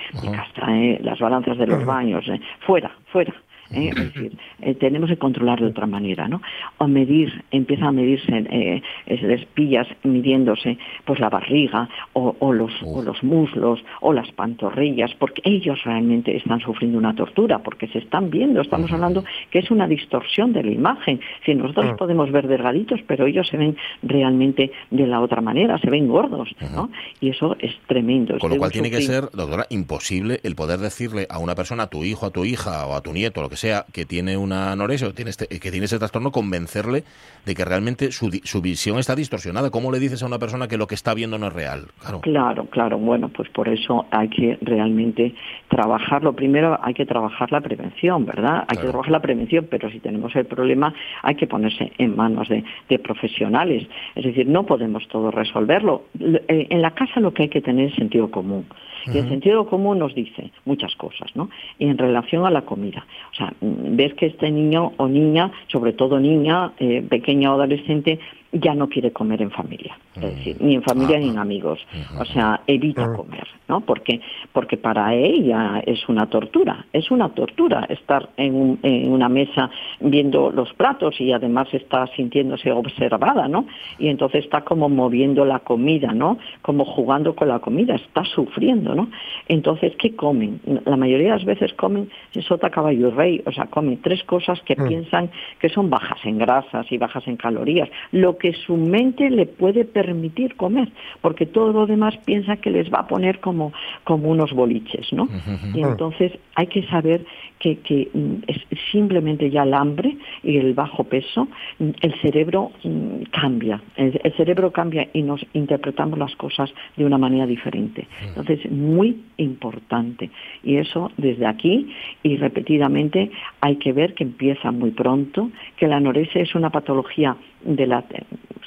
[1.02, 2.40] las balanzas de los baños, ¿eh?
[2.66, 3.34] fuera, fuera.
[3.74, 3.90] ¿Eh?
[3.90, 6.42] es decir, eh, tenemos que controlar de otra manera, ¿no?
[6.78, 13.24] O medir, empieza a medirse, eh, les pillas midiéndose pues la barriga o, los, los
[13.24, 18.62] muslos o las pantorrillas, porque ellos realmente están sufriendo una tortura, porque se están viendo,
[18.62, 21.20] estamos hablando que es una distorsión de la imagen.
[21.46, 25.90] Si nosotros podemos ver delgaditos, pero ellos se ven realmente de la otra manera, se
[25.90, 26.90] ven gordos, ¿no?
[27.20, 28.38] Y eso es tremendo.
[28.40, 31.88] Con lo cual tiene que ser, doctora, imposible el poder decirle a una persona, a
[31.88, 34.72] tu hijo, a tu hija o a tu nieto, lo que sea, que tiene una
[34.72, 37.04] anorexia o tiene este, que tiene ese trastorno, convencerle
[37.46, 39.70] de que realmente su, su, visión está distorsionada.
[39.70, 41.88] ¿Cómo le dices a una persona que lo que está viendo no es real?
[42.00, 42.22] Claro.
[42.22, 42.98] claro, claro.
[42.98, 45.36] Bueno, pues por eso hay que realmente
[45.70, 46.34] trabajarlo.
[46.34, 48.66] Primero hay que trabajar la prevención, ¿verdad?
[48.68, 52.50] Hay que trabajar la prevención, pero si tenemos el problema hay que ponerse en manos
[52.50, 53.88] de, de profesionales.
[54.16, 56.06] Es decir, no podemos todo resolverlo.
[56.20, 58.66] Eh, en la casa lo que hay que tener es sentido común.
[59.06, 61.50] Y el sentido común nos dice muchas cosas, ¿no?
[61.78, 63.06] Y en relación a la comida.
[63.32, 68.20] O sea, ves que este niño o niña, sobre todo niña, eh, pequeña o adolescente,
[68.54, 71.80] ya no quiere comer en familia, es decir, ni en familia ni en amigos,
[72.20, 73.82] o sea, evita comer, ¿no?
[73.82, 79.70] Porque porque para ella es una tortura, es una tortura estar en, en, una mesa
[80.00, 83.66] viendo los platos y además está sintiéndose observada, ¿no?
[83.98, 86.38] Y entonces está como moviendo la comida, ¿no?
[86.62, 89.10] Como jugando con la comida, está sufriendo, ¿no?
[89.48, 90.62] Entonces, ¿qué comen?
[90.86, 92.10] La mayoría de las veces comen
[92.48, 94.88] sota caballo y rey, o sea, comen tres cosas que mm.
[94.88, 99.46] piensan que son bajas en grasas y bajas en calorías, lo que su mente le
[99.46, 103.72] puede permitir comer, porque todo lo demás piensa que les va a poner como,
[104.04, 105.30] como unos boliches, ¿no?
[105.74, 107.26] Y entonces hay que saber
[107.64, 108.58] que, que mm, es
[108.92, 111.48] simplemente ya el hambre y el bajo peso,
[111.80, 117.18] mm, el cerebro mm, cambia, el, cerebro cambia y nos interpretamos las cosas de una
[117.18, 118.06] manera diferente.
[118.28, 120.30] Entonces, muy importante.
[120.62, 121.88] Y eso desde aquí
[122.22, 127.38] y repetidamente hay que ver que empieza muy pronto, que la anorexia es una patología
[127.64, 128.04] de la,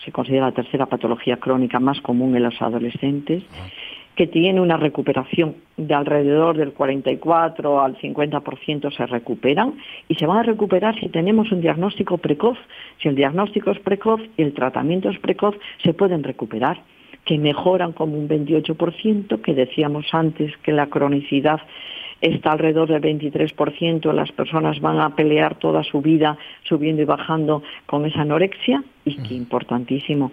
[0.05, 3.43] se considera la tercera patología crónica más común en los adolescentes
[4.17, 9.75] que tiene una recuperación de alrededor del 44 al 50% se recuperan
[10.09, 12.57] y se van a recuperar si tenemos un diagnóstico precoz.
[13.01, 16.81] Si el diagnóstico es precoz y el tratamiento es precoz, se pueden recuperar
[17.27, 21.61] que mejoran como un 28%, que decíamos antes que la cronicidad
[22.23, 27.63] está alrededor del 23%, las personas van a pelear toda su vida subiendo y bajando
[27.85, 30.33] con esa anorexia y que importantísimo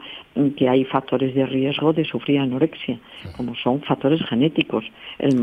[0.58, 2.98] que hay factores de riesgo de sufrir anorexia,
[3.38, 4.84] como son factores genéticos.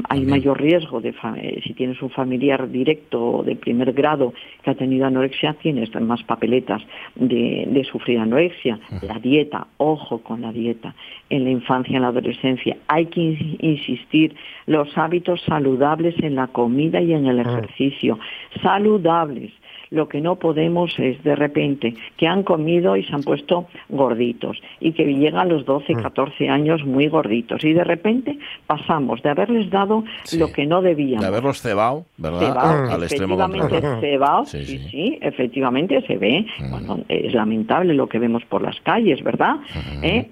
[0.08, 4.74] hay mayor riesgo de eh, si tienes un familiar directo de primer grado que ha
[4.74, 6.82] tenido anorexia, tienes más papeletas
[7.14, 8.80] de, de sufrir anorexia.
[9.02, 10.94] La dieta, ojo con la dieta.
[11.28, 13.20] En la infancia, en la adolescencia, hay que
[13.60, 14.34] insistir
[14.66, 18.18] los hábitos saludables en la comida y en el ejercicio.
[18.60, 19.52] Saludables
[19.90, 24.60] lo que no podemos es de repente que han comido y se han puesto gorditos
[24.78, 26.50] y que llegan los 12, 14 mm.
[26.50, 30.04] años muy gorditos y de repente pasamos de haberles dado
[30.38, 31.20] lo que no debían.
[31.20, 32.90] De haberlos cebado, ¿verdad?
[32.90, 33.36] Al extremo
[34.00, 36.46] cebado, sí, sí, efectivamente se ve.
[36.58, 36.70] Mm.
[36.70, 39.56] Bueno, es lamentable lo que vemos por las calles, ¿verdad?
[40.02, 40.30] ¿Eh?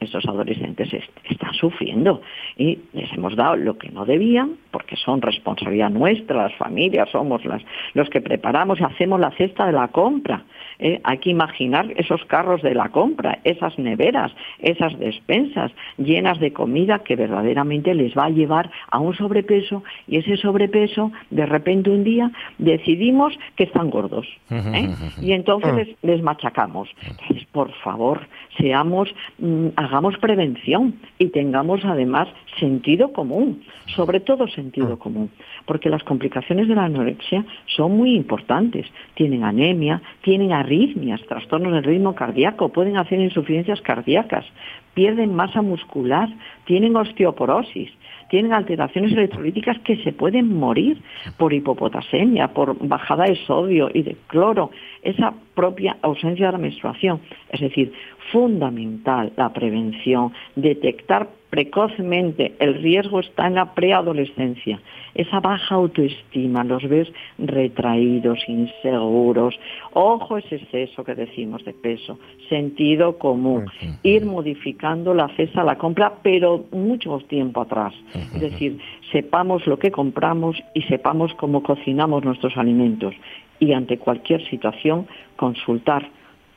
[0.00, 0.88] esos adolescentes
[1.28, 2.22] están sufriendo
[2.56, 7.42] y les hemos dado lo que no debían porque son responsabilidad nuestra, las familias, somos
[7.46, 7.62] las,
[7.94, 10.44] los que preparamos y hacemos la cesta de la compra.
[10.78, 11.00] ¿Eh?
[11.04, 17.00] hay que imaginar esos carros de la compra, esas neveras, esas despensas llenas de comida
[17.00, 22.04] que verdaderamente les va a llevar a un sobrepeso y ese sobrepeso de repente un
[22.04, 24.88] día decidimos que están gordos ¿eh?
[25.20, 26.88] y entonces les, machacamos.
[27.02, 28.26] Entonces, por favor,
[28.58, 33.62] seamos, mm, hagamos prevención y tengamos además sentido común,
[33.94, 35.30] sobre todo sentido común,
[35.66, 38.86] porque las complicaciones de la anorexia son muy importantes.
[39.14, 44.46] Tienen anemia, tienen arritmias, trastornos del ritmo cardíaco, pueden hacer insuficiencias cardíacas,
[44.94, 46.28] pierden masa muscular,
[46.64, 47.90] tienen osteoporosis,
[48.28, 51.00] tienen alteraciones electrolíticas que se pueden morir
[51.36, 54.70] por hipopotasemia, por bajada de sodio y de cloro,
[55.02, 57.20] esa propia ausencia de la menstruación.
[57.50, 57.92] Es decir,
[58.32, 64.80] fundamental la prevención, detectar precozmente, el riesgo está en la preadolescencia.
[65.14, 69.58] Esa baja autoestima, los ves retraídos, inseguros.
[69.94, 72.18] Ojo ese exceso que decimos de peso.
[72.50, 73.66] Sentido común.
[74.02, 77.94] Ir modificando la cesa a la compra, pero mucho tiempo atrás.
[78.34, 78.78] Es decir,
[79.10, 83.14] sepamos lo que compramos y sepamos cómo cocinamos nuestros alimentos.
[83.58, 86.10] Y ante cualquier situación, consultar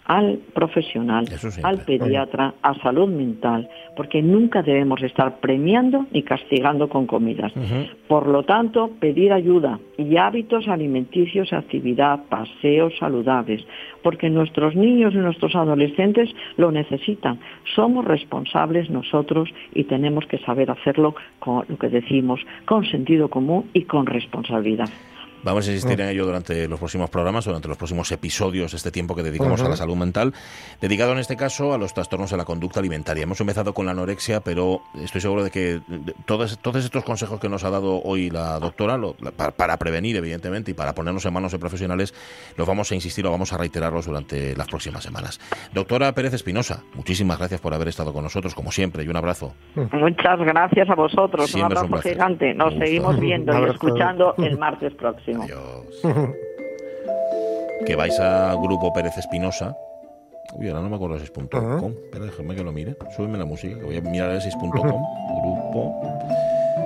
[0.10, 1.26] al profesional,
[1.62, 7.54] al pediatra, a salud mental, porque nunca debemos estar premiando ni castigando con comidas.
[8.08, 13.64] Por lo tanto, pedir ayuda y hábitos alimenticios, actividad, paseos saludables,
[14.02, 17.40] porque nuestros niños y nuestros adolescentes lo necesitan.
[17.76, 23.70] Somos responsables nosotros y tenemos que saber hacerlo con lo que decimos, con sentido común
[23.74, 24.90] y con responsabilidad.
[25.44, 26.02] Vamos a insistir mm.
[26.02, 29.70] en ello durante los próximos programas, durante los próximos episodios, este tiempo que dedicamos a
[29.70, 30.34] la salud mental,
[30.82, 33.24] dedicado en este caso a los trastornos de la conducta alimentaria.
[33.24, 35.82] Hemos empezado con la anorexia, pero estoy seguro de que
[36.26, 39.00] todos, todos estos consejos que nos ha dado hoy la doctora,
[39.56, 42.14] para, prevenir, evidentemente, y para ponernos en manos de profesionales,
[42.58, 45.40] los vamos a insistir o vamos a reiterarlos durante las próximas semanas.
[45.74, 49.54] Doctora Pérez Espinosa, muchísimas gracias por haber estado con nosotros, como siempre, y un abrazo.
[49.76, 52.54] Muchas gracias a vosotros, un abrazo gigante.
[52.54, 55.29] Nos seguimos viendo y escuchando el martes próximo.
[55.36, 55.86] Adiós.
[57.86, 59.76] que vais a Grupo Pérez Espinosa.
[60.54, 61.94] Uy, ahora no me acuerdo si es punto .com.
[62.12, 62.96] Pero déjame que lo mire.
[63.16, 65.02] Súbeme la música, que voy a mirar a si es punto .com.
[65.42, 66.02] Grupo...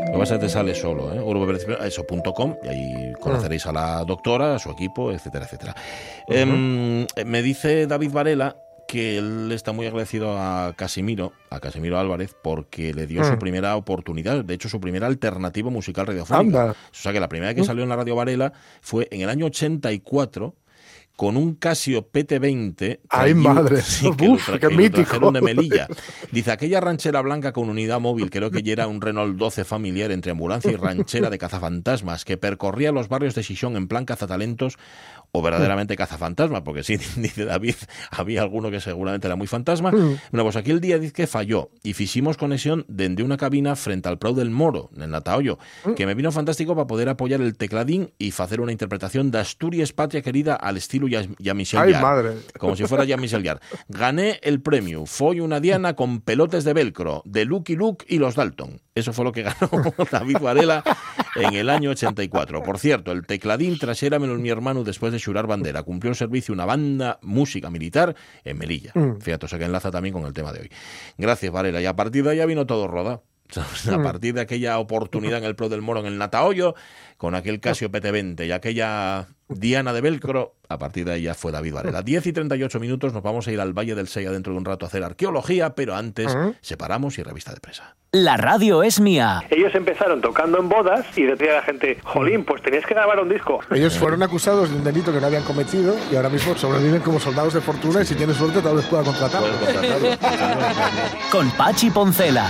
[0.07, 1.17] Lo que pasa es que te sale solo, ¿eh?
[1.17, 5.75] Grupo Pérez Espinosa, eso.com, y ahí conoceréis a la doctora, a su equipo, etcétera, etcétera.
[6.27, 8.55] Em, me dice David Varela
[8.87, 13.39] que él está muy agradecido a Casimiro, a Casimiro Álvarez, porque le dio su mm.
[13.39, 16.71] primera oportunidad, de hecho su primera alternativa musical radiofónica.
[16.71, 17.65] O sea que la primera vez que mm.
[17.65, 20.55] salió en la Radio Varela fue en el año 84
[21.15, 22.99] con un Casio PT20.
[23.09, 23.81] ¡Ay, madre!
[23.93, 25.31] Sí, qué mítico.
[25.31, 25.87] de Melilla.
[26.31, 30.11] Dice, aquella ranchera blanca con unidad móvil, creo que ya era un Renault 12 familiar
[30.11, 34.77] entre ambulancia y ranchera de cazafantasmas, que percorría los barrios de Xixón en plan cazatalentos
[35.35, 37.75] o verdaderamente cazafantasma, porque sí, dice David,
[38.11, 39.91] había alguno que seguramente era muy fantasma.
[39.91, 40.19] Mm.
[40.31, 44.09] Bueno, pues aquí el día dice que falló y hicimos conexión desde una cabina frente
[44.09, 45.93] al Prado del Moro, en Nataollo, mm.
[45.95, 49.91] que me vino fantástico para poder apoyar el tecladín y hacer una interpretación de Asturias
[49.91, 52.33] Patria Querida al estilo Jean-Michel Ay, madre.
[52.59, 53.43] Como si fuera Jean-Michel
[53.87, 55.07] Gané el premio.
[55.07, 58.82] Fue una diana con pelotes de velcro, de Lucky Luke y los Dalton.
[58.95, 59.69] Eso fue lo que ganó
[60.11, 60.83] David Varela
[61.35, 62.61] en el año 84.
[62.61, 63.77] Por cierto, el tecladín
[64.19, 65.83] menos mi hermano después de churar bandera.
[65.83, 68.91] Cumplió el servicio una banda música militar en Melilla.
[68.93, 69.19] Mm.
[69.19, 70.69] Fíjate, o sea que enlaza también con el tema de hoy.
[71.17, 71.81] Gracias, Varela.
[71.81, 73.21] Y a partir de ahí ya vino todo roda.
[73.91, 74.03] A mm.
[74.03, 76.75] partir de aquella oportunidad en el Pro del Moro en el Natahoyo,
[77.17, 81.51] con aquel Casio PT20 y aquella Diana de Velcro, a partir de ahí ya fue
[81.51, 82.01] David Varela.
[82.03, 84.65] 10 y 38 minutos, nos vamos a ir al Valle del Sella dentro de un
[84.65, 87.95] rato a hacer arqueología, pero antes separamos y revista de presa.
[88.11, 89.41] La radio es mía.
[89.49, 93.27] Ellos empezaron tocando en bodas y decía la gente, jolín, pues tenías que grabar un
[93.29, 93.59] disco.
[93.71, 97.19] Ellos fueron acusados de un delito que no habían cometido y ahora mismo sobreviven como
[97.19, 99.41] soldados de fortuna y si tienes suerte tal vez pueda contratar.
[101.31, 102.47] Con Pachi Poncela.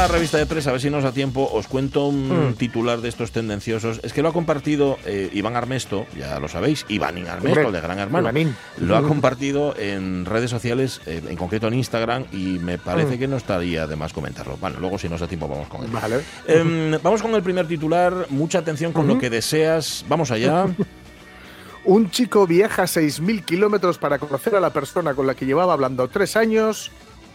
[0.00, 2.54] La revista de prensa, a ver si nos da tiempo, os cuento un mm.
[2.54, 4.00] titular de estos tendenciosos.
[4.02, 7.80] Es que lo ha compartido eh, Iván Armesto, ya lo sabéis, Iván Armesto, el de
[7.82, 8.30] Gran Hermano.
[8.78, 13.18] Lo ha compartido en redes sociales, eh, en concreto en Instagram, y me parece mm.
[13.18, 14.56] que no estaría de más comentarlo.
[14.56, 15.90] Bueno, luego si nos da tiempo vamos con él.
[15.90, 16.20] Vale.
[16.46, 18.26] Em, vamos con el primer titular.
[18.30, 20.06] Mucha atención con lo que deseas.
[20.08, 20.66] Vamos allá.
[21.84, 26.08] Un chico viaja 6.000 kilómetros para conocer a la persona con la que llevaba hablando
[26.08, 26.90] tres años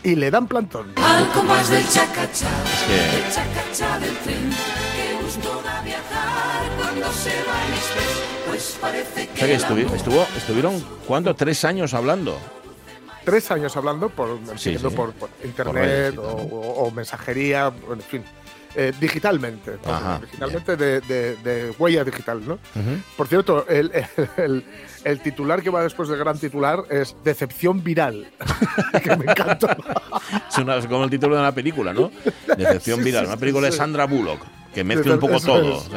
[0.05, 0.93] y le dan plantón.
[0.97, 2.47] Algo más del chacachá,
[2.89, 4.49] el chacachá del tren,
[4.95, 9.33] que gusto da viajar cuando se va el express, pues parece que...
[9.33, 11.35] O sea que estuvi estuvo, estuvieron, ¿cuánto?
[11.35, 12.37] Tres años hablando
[13.25, 14.87] tres años hablando por, sí, sí.
[14.95, 18.23] por, por internet por o, o, mensajería, en fin.
[18.77, 22.55] Eh, digitalmente, Ajá, digitalmente de, de, de, huella digital, ¿no?
[22.55, 23.01] Uh -huh.
[23.15, 23.89] Por cierto, el,
[24.37, 24.65] el,
[25.05, 28.27] el, titular que va después del gran titular es Decepción viral,
[29.03, 29.69] que me encantó.
[30.49, 32.11] es una, como el título de una película, ¿no?
[32.57, 34.41] Decepción sí, viral, sí, una película sí, de Sandra Bullock
[34.75, 35.81] que mezcla un poco todo.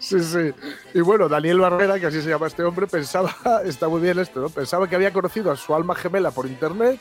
[0.00, 0.50] Sí, sí.
[0.94, 4.40] Y bueno, Daniel Barrera, que así se llama este hombre, pensaba, está muy bien esto,
[4.40, 4.48] ¿no?
[4.48, 6.98] Pensaba que había conocido a su alma gemela por internet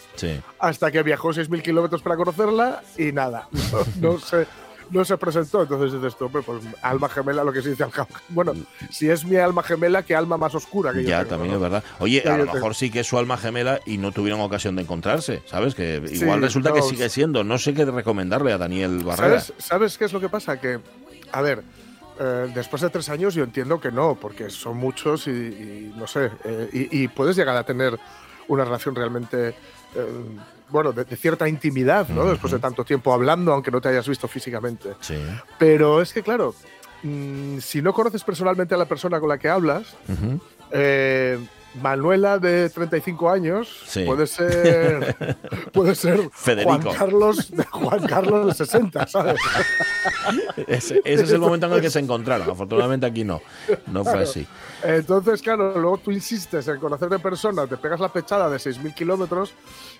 [0.60, 3.47] hasta que viajó 6.000 kilómetros para conocerla y nada,
[4.01, 4.45] no, no sé
[4.91, 5.62] no se presentó.
[5.62, 6.45] Entonces dices tú, pues
[6.82, 7.91] alma gemela, lo que se dice al
[8.30, 8.54] Bueno,
[8.89, 11.10] si es mi alma gemela, qué alma más oscura que yo.
[11.10, 11.84] Ya, también es verdad.
[11.99, 14.84] Oye, a lo mejor sí que es su alma gemela y no tuvieron ocasión de
[14.84, 15.75] encontrarse, ¿sabes?
[15.75, 17.43] Que igual resulta que sigue siendo.
[17.43, 19.39] No sé qué recomendarle a Daniel Barrera.
[19.41, 20.60] ¿Sabes, ¿Sabes qué es lo que pasa?
[20.60, 20.80] Que,
[21.32, 21.63] a ver.
[22.21, 26.06] Eh, después de tres años yo entiendo que no, porque son muchos y, y no
[26.06, 27.97] sé, eh, y, y, puedes llegar a tener
[28.49, 29.56] una relación realmente
[30.69, 32.21] bueno, de, de, cierta intimidad, ¿no?
[32.21, 32.30] Uh -huh.
[32.32, 34.95] Después de tanto tiempo hablando, aunque no te hayas visto físicamente.
[35.02, 35.17] Sí.
[35.58, 36.54] Pero es que, claro,
[37.04, 40.39] mmm, si no conoces personalmente a la persona con la que hablas, uh -huh.
[40.71, 41.39] eh,
[41.75, 44.03] Manuela de 35 años sí.
[44.05, 45.15] puede ser
[45.73, 46.79] puede ser Federico.
[46.82, 49.36] Juan Carlos de Juan Carlos de 60, ¿sabes?
[50.67, 52.49] ese, ese, es el momento en el que se encontraron.
[52.49, 53.41] Afortunadamente aquí no,
[53.88, 54.47] no fue así.
[54.84, 58.93] Entonces, claro, luego tú insistes en conocer de persona, te pegas la pechada de 6.000
[58.93, 59.53] kilómetros,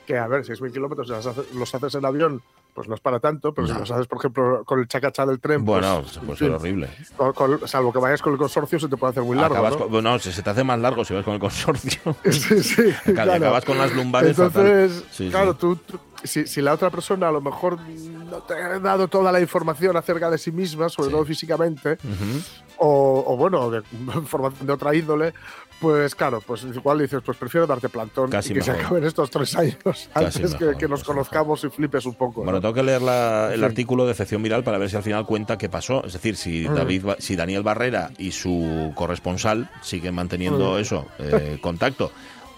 [0.06, 1.10] que a ver, 6.000 kilómetros
[1.54, 2.42] los haces en avión,
[2.74, 3.74] pues no es para tanto, pero no.
[3.74, 5.66] si los haces, por ejemplo, con el chacachá del tren.
[5.66, 6.90] Bueno, pues, puede ser horrible.
[7.16, 9.56] Con, con, salvo que vayas con el consorcio, se te puede hacer muy largo.
[9.56, 9.90] Acabas ¿no?
[9.90, 12.16] Con, se te hace más largo si vas con el consorcio.
[12.32, 12.84] sí, sí.
[13.14, 14.38] Claro, Acabas con las lumbares.
[14.38, 15.58] Entonces, sí, claro, sí.
[15.60, 19.32] tú, tú si, si, la otra persona a lo mejor no te ha dado toda
[19.32, 21.16] la información acerca de sí misma, sobre sí.
[21.16, 22.46] todo físicamente, uh -huh.
[22.78, 23.84] o, o, bueno, de
[24.16, 25.34] información de otra índole,
[25.80, 28.76] pues claro, pues igual dices, pues prefiero darte plantón Casi y que mejor.
[28.76, 32.16] se acaben estos tres años Casi antes mejor, que, que, nos conozcamos y flipes un
[32.16, 32.44] poco.
[32.44, 32.62] Bueno, ¿no?
[32.62, 33.66] tengo que leer la, el sí.
[33.66, 36.04] artículo de Excepción Viral para ver si al final cuenta qué pasó.
[36.06, 36.76] Es decir, si, mm.
[36.76, 40.78] David, si Daniel Barrera y su corresponsal siguen manteniendo mm.
[40.78, 42.12] eso, eh, contacto.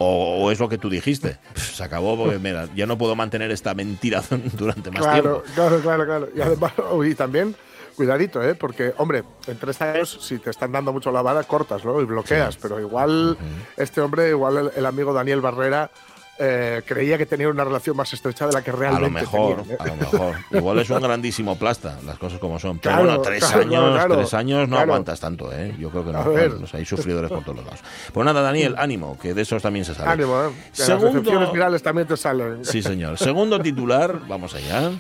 [0.04, 1.38] O, o, es lo que tú dijiste.
[1.54, 4.24] Se acabó porque, mira, ya no puedo mantener esta mentira
[4.58, 5.44] durante más claro, tiempo.
[5.54, 6.30] Claro, claro, claro.
[6.36, 6.74] Y además,
[7.06, 7.56] y también,
[8.02, 8.56] cuidadito, ¿eh?
[8.56, 12.02] Porque, hombre, en tres años, si te están dando mucho la vara, cortas, ¿no?
[12.02, 12.56] Y bloqueas.
[12.56, 12.60] Sí.
[12.64, 13.38] Pero igual,
[13.78, 15.92] este hombre, igual el, el amigo Daniel Barrera,
[16.40, 19.64] eh, creía que tenía una relación más estrecha de la que realmente A lo mejor,
[19.70, 19.78] ¿eh?
[19.78, 20.36] a lo mejor.
[20.50, 22.80] Igual es un grandísimo plasta, las cosas como son.
[22.80, 25.76] Pero claro, bueno, tres claro, años, claro, tres años no aguantas tanto, ¿eh?
[25.78, 26.60] Yo creo que no.
[26.60, 27.82] Los hay sufridores por todos lados.
[28.12, 30.10] Pues nada, Daniel, ánimo, que de esos también se sale.
[30.10, 30.50] Ánimo, ¿eh?
[30.72, 31.54] Segundo...
[31.54, 32.66] Las también te salen.
[32.66, 33.20] Sí, señor.
[33.20, 34.92] Segundo titular, vamos allá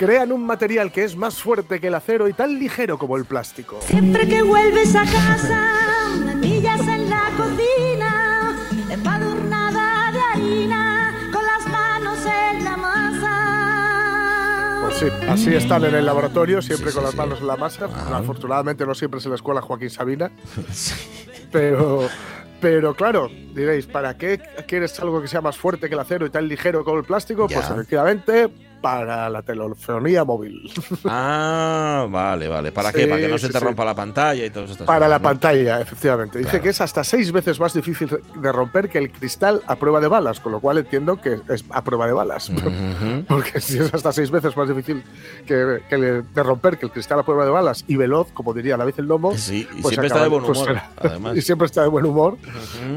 [0.00, 3.26] crean un material que es más fuerte que el acero y tan ligero como el
[3.26, 3.80] plástico.
[3.82, 5.62] Siempre que vuelves a casa,
[6.36, 8.56] millas en la cocina,
[8.88, 12.76] empadurnada de harina, con las manos en la
[14.98, 17.16] sí, así están en el laboratorio, siempre Sí, con sí, las sí.
[17.18, 17.84] manos en la masa.
[18.14, 20.30] Afortunadamente no siempre se la escuela Joaquín Sabina,
[21.52, 22.08] pero,
[22.58, 26.30] pero claro, diréis, ¿para qué quieres algo que sea más fuerte que el acero y
[26.30, 27.48] tan ligero como el plástico?
[27.48, 27.56] Ya.
[27.56, 28.48] Pues efectivamente
[28.80, 30.70] para la telefonía móvil,
[31.04, 32.72] Ah, vale, vale.
[32.72, 33.06] ¿Para qué?
[33.06, 33.64] Para que no se te sí.
[33.64, 35.22] rompa la pantalla y todas estas para cosas, la ¿no?
[35.22, 36.38] pantalla, efectivamente.
[36.38, 36.62] Dice Claro.
[36.62, 40.08] que es hasta seis veces más difícil de romper que el cristal a prueba de
[40.08, 42.50] balas, con lo cual entiendo que es a prueba de balas.
[43.28, 45.02] Porque si es hasta seis veces más difícil
[45.46, 48.54] que, que le- de romper que el cristal a prueba de balas y veloz, como
[48.54, 50.68] diría la vez el lomo, Sí, y pues siempre está de acaba- buen pues humor,
[50.68, 51.36] será- además.
[51.36, 52.36] y siempre está de buen humor,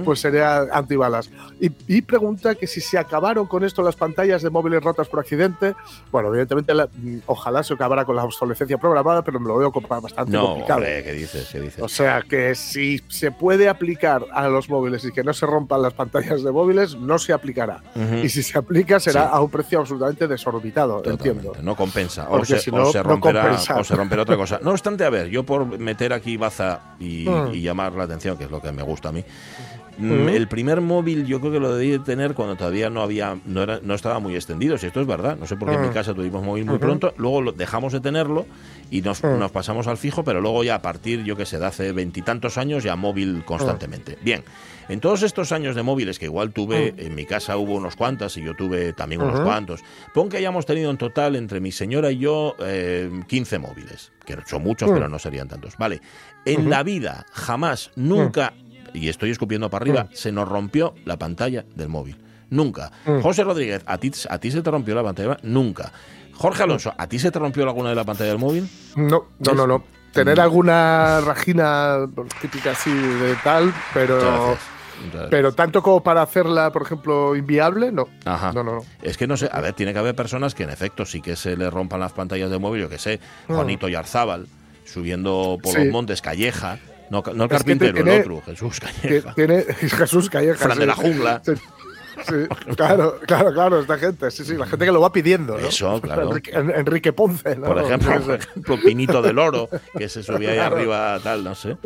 [0.05, 1.29] pues sería antibalas.
[1.59, 5.19] Y, y pregunta que si se acabaron con esto las pantallas de móviles rotas por
[5.19, 5.72] accidente.
[6.11, 6.89] Bueno, evidentemente, la-
[7.26, 10.80] ojalá se acabara con la obsolescencia programada, pero me lo veo bastante no, complicado.
[10.80, 11.49] hombre, ¿qué dices?
[11.51, 11.82] ¿Qué dices?
[11.84, 15.82] O sea que si se puede aplicar a los móviles y que no se rompan
[15.82, 17.82] las pantallas de móviles, no se aplicará.
[18.24, 19.30] Y si se aplica, será Sí.
[19.34, 21.53] a un precio absolutamente desorbitado, Totalmente, entiendo.
[21.61, 22.28] No compensa.
[22.30, 24.59] O se, si o no, se romperá, o se romperá otra cosa.
[24.63, 27.53] No obstante, a ver, yo por meter aquí baza y, Mm.
[27.53, 29.24] y llamar la atención, que es lo que me gusta a mí.
[29.97, 30.30] mm, Mm.
[30.30, 33.61] El primer móvil yo creo que lo debí de tener cuando todavía no había no,
[33.61, 35.38] era, no estaba muy extendido, si esto es verdad.
[35.39, 35.93] No sé por qué en mi Mm.
[35.93, 38.45] casa tuvimos móvil muy pronto, luego lo dejamos de tenerlo
[38.91, 39.39] y nos, Mm.
[39.39, 42.57] nos pasamos al fijo, pero luego ya a partir, yo que sé, de hace veintitantos
[42.57, 44.18] años ya móvil constantemente.
[44.22, 44.43] Bien,
[44.89, 48.38] en todos estos años de móviles, que igual tuve, en mi casa hubo unos cuantos
[48.38, 49.82] y yo tuve también unos cuantos,
[50.14, 54.38] pon que hayamos tenido en total entre mi señora y yo eh, 15 móviles, que
[54.45, 55.78] son muchos, pero no serían tantos.
[55.78, 56.01] Vale,
[56.45, 58.53] en la vida, jamás, nunca,
[58.93, 62.18] y estoy escupiendo para arriba, se nos rompió la pantalla del móvil.
[62.53, 62.91] Nunca.
[63.05, 63.19] Mm.
[63.21, 65.37] José Rodríguez, ¿a ti, ¿a ti se te rompió la pantalla?
[65.41, 65.91] Nunca.
[66.35, 68.69] Jorge Alonso, ¿a ti se te rompió alguna de la pantalla del móvil?
[68.95, 69.83] No, no, no, no.
[70.11, 72.07] Tener alguna rajina
[72.41, 74.59] típica así de tal, pero, gracias.
[75.31, 78.07] Pero tanto como para hacerla, por ejemplo, inviable, no.
[78.25, 78.51] Ajá.
[78.53, 78.81] No, no, no.
[79.01, 81.35] Es que no sé, a ver, tiene que haber personas que en efecto sí que
[81.35, 83.53] se le rompan las pantallas del móvil, yo que sé, Mm.
[83.55, 84.47] Juanito Yarzábal,
[84.85, 85.79] subiendo por Sí.
[85.85, 86.77] los montes, Calleja,
[87.09, 89.33] no, no el Es carpintero, tiene- el otro, Jesús Calleja.
[89.33, 89.63] tiene
[89.97, 90.57] Jesús Calleja.
[90.63, 91.41] Fran de la jungla.
[91.43, 91.51] Sí,
[92.28, 95.68] sí, claro, claro, claro, esta gente, sí, sí, la gente que lo va pidiendo, ¿no?
[95.68, 96.24] Eso, claro.
[96.30, 97.68] Enrique, En- Enrique Ponce, ¿no?
[97.68, 100.76] Por ejemplo, por ejemplo, Pinito del Oro, que se subía ahí Claro.
[100.78, 101.78] arriba, tal, no sé.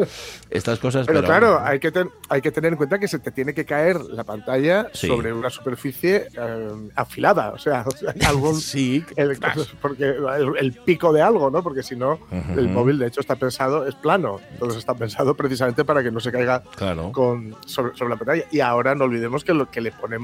[0.50, 3.20] Estas cosas, Pero, pero, claro, hay que, ten- hay que tener en cuenta que se
[3.20, 5.08] te tiene que caer la pantalla Sí.
[5.08, 7.86] sobre una superficie eh, afilada, o sea,
[8.26, 9.38] algo, Sí, el,
[9.82, 11.64] porque el, el pico de algo, ¿no?
[11.64, 12.60] Porque si no, Ujú.
[12.60, 16.20] el móvil de hecho está pensado, es plano, entonces está pensado precisamente para que no
[16.20, 17.12] se caiga claro.
[17.12, 18.44] con, sobre, sobre la pantalla.
[18.52, 20.17] Y ahora no olvidemos que lo que le ponemos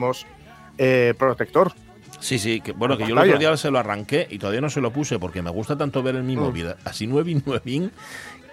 [0.77, 1.71] eh, protector.
[2.19, 4.69] Sí, sí, que, bueno, que yo el otro día se lo arranqué y todavía no
[4.69, 6.39] se lo puse porque me gusta tanto ver en mi Mm.
[6.39, 7.91] móvil así nuevin, nuevin,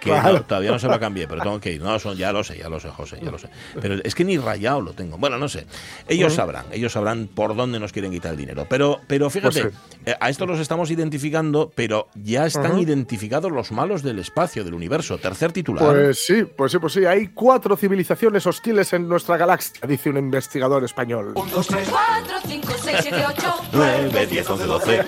[0.00, 0.32] que Claro.
[0.32, 1.80] no, todavía no se lo cambié, pero tengo que ir.
[1.82, 3.48] No, son, ya lo sé, ya lo sé, José, ya lo sé.
[3.80, 5.18] Pero es que ni rayado lo tengo.
[5.18, 5.66] Bueno, no sé.
[6.08, 8.66] Ellos sabrán, ellos sabrán por dónde nos quieren quitar el dinero.
[8.68, 9.74] Pero, pero fíjate, Pues
[10.06, 12.80] eh, a esto los estamos identificando, pero ya están Ujú.
[12.80, 15.18] identificados los malos del espacio, del universo.
[15.18, 15.84] Tercer titular.
[15.84, 17.04] Pues sí, pues sí, pues sí.
[17.04, 21.32] Hay cuatro civilizaciones hostiles en nuestra galaxia, dice un investigador español.
[21.34, 23.54] 4, 5, 6, 7, 8.
[23.72, 25.00] 9, 10, 11, 12.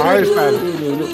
[0.00, 0.54] Ahí están.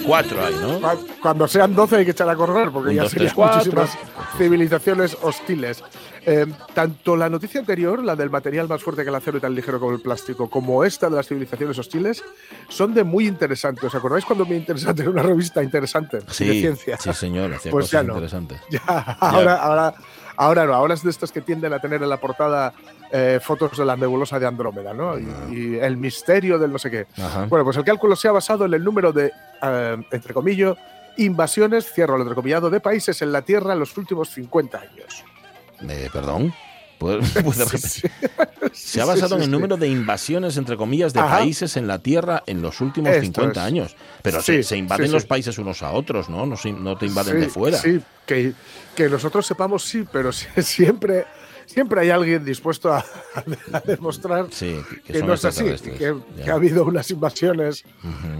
[0.07, 0.81] Cuatro hay, ¿no?
[0.81, 3.35] Cu- Cuando sean 12 hay que echar a correr porque Un, ya dos, serían tres,
[3.35, 3.57] cuatro.
[3.59, 3.99] muchísimas
[4.39, 5.83] civilizaciones hostiles.
[6.27, 9.55] Eh, tanto la noticia anterior, la del material más fuerte que el acero y tan
[9.55, 12.23] ligero como el plástico, como esta de las civilizaciones hostiles,
[12.69, 13.87] son de muy interesante.
[13.87, 16.97] ¿Os acordáis cuando muy interesante era una revista interesante de Sí, ciencia?
[16.99, 18.15] sí, señor, hacía Pues ya cosas no.
[18.15, 18.61] interesantes.
[18.71, 18.81] Ya,
[19.21, 19.95] ahora, ahora,
[20.37, 22.75] ahora no, ahora es de estas que tienden a tener en la portada
[23.11, 25.19] eh, fotos de la nebulosa de Andrómeda, ¿no?
[25.19, 27.07] Y, y el misterio del no sé qué.
[27.23, 27.47] Ajá.
[27.47, 29.33] Bueno, pues el cálculo se ha basado en el número de,
[29.63, 30.77] eh, entre comillas,
[31.19, 35.25] invasiones, cierro el entrecomillado, de países en la Tierra en los últimos 50 años.
[35.89, 36.53] Eh, ¿Perdón?
[36.99, 38.11] ¿Puedes- puedes repetir?
[38.73, 39.51] Sí, Se ha sí, basado sí, en el sí.
[39.51, 41.39] número de invasiones, entre comillas, de Ajá.
[41.39, 43.67] países en la Tierra en los últimos Esto 50 es.
[43.67, 43.97] años.
[44.23, 45.29] Pero Sí, se, se invaden sí, los sí.
[45.29, 46.45] países unos a otros, ¿no?
[46.45, 47.79] No, te invaden Sí, de fuera.
[47.79, 48.53] Sí, que,
[48.95, 51.25] que nosotros sepamos, sí, pero sí- siempre,
[51.69, 52.99] siempre hay alguien dispuesto a,
[53.73, 56.15] a demostrar Sí, que, no es así, que,
[56.51, 57.85] ha habido unas invasiones.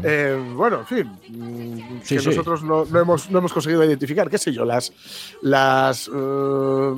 [0.03, 2.27] Eh, bueno, en fin, Sí, que sí.
[2.29, 4.93] nosotros no, no hemos, no hemos conseguido identificar, qué sé yo, las.
[5.43, 6.93] las eh,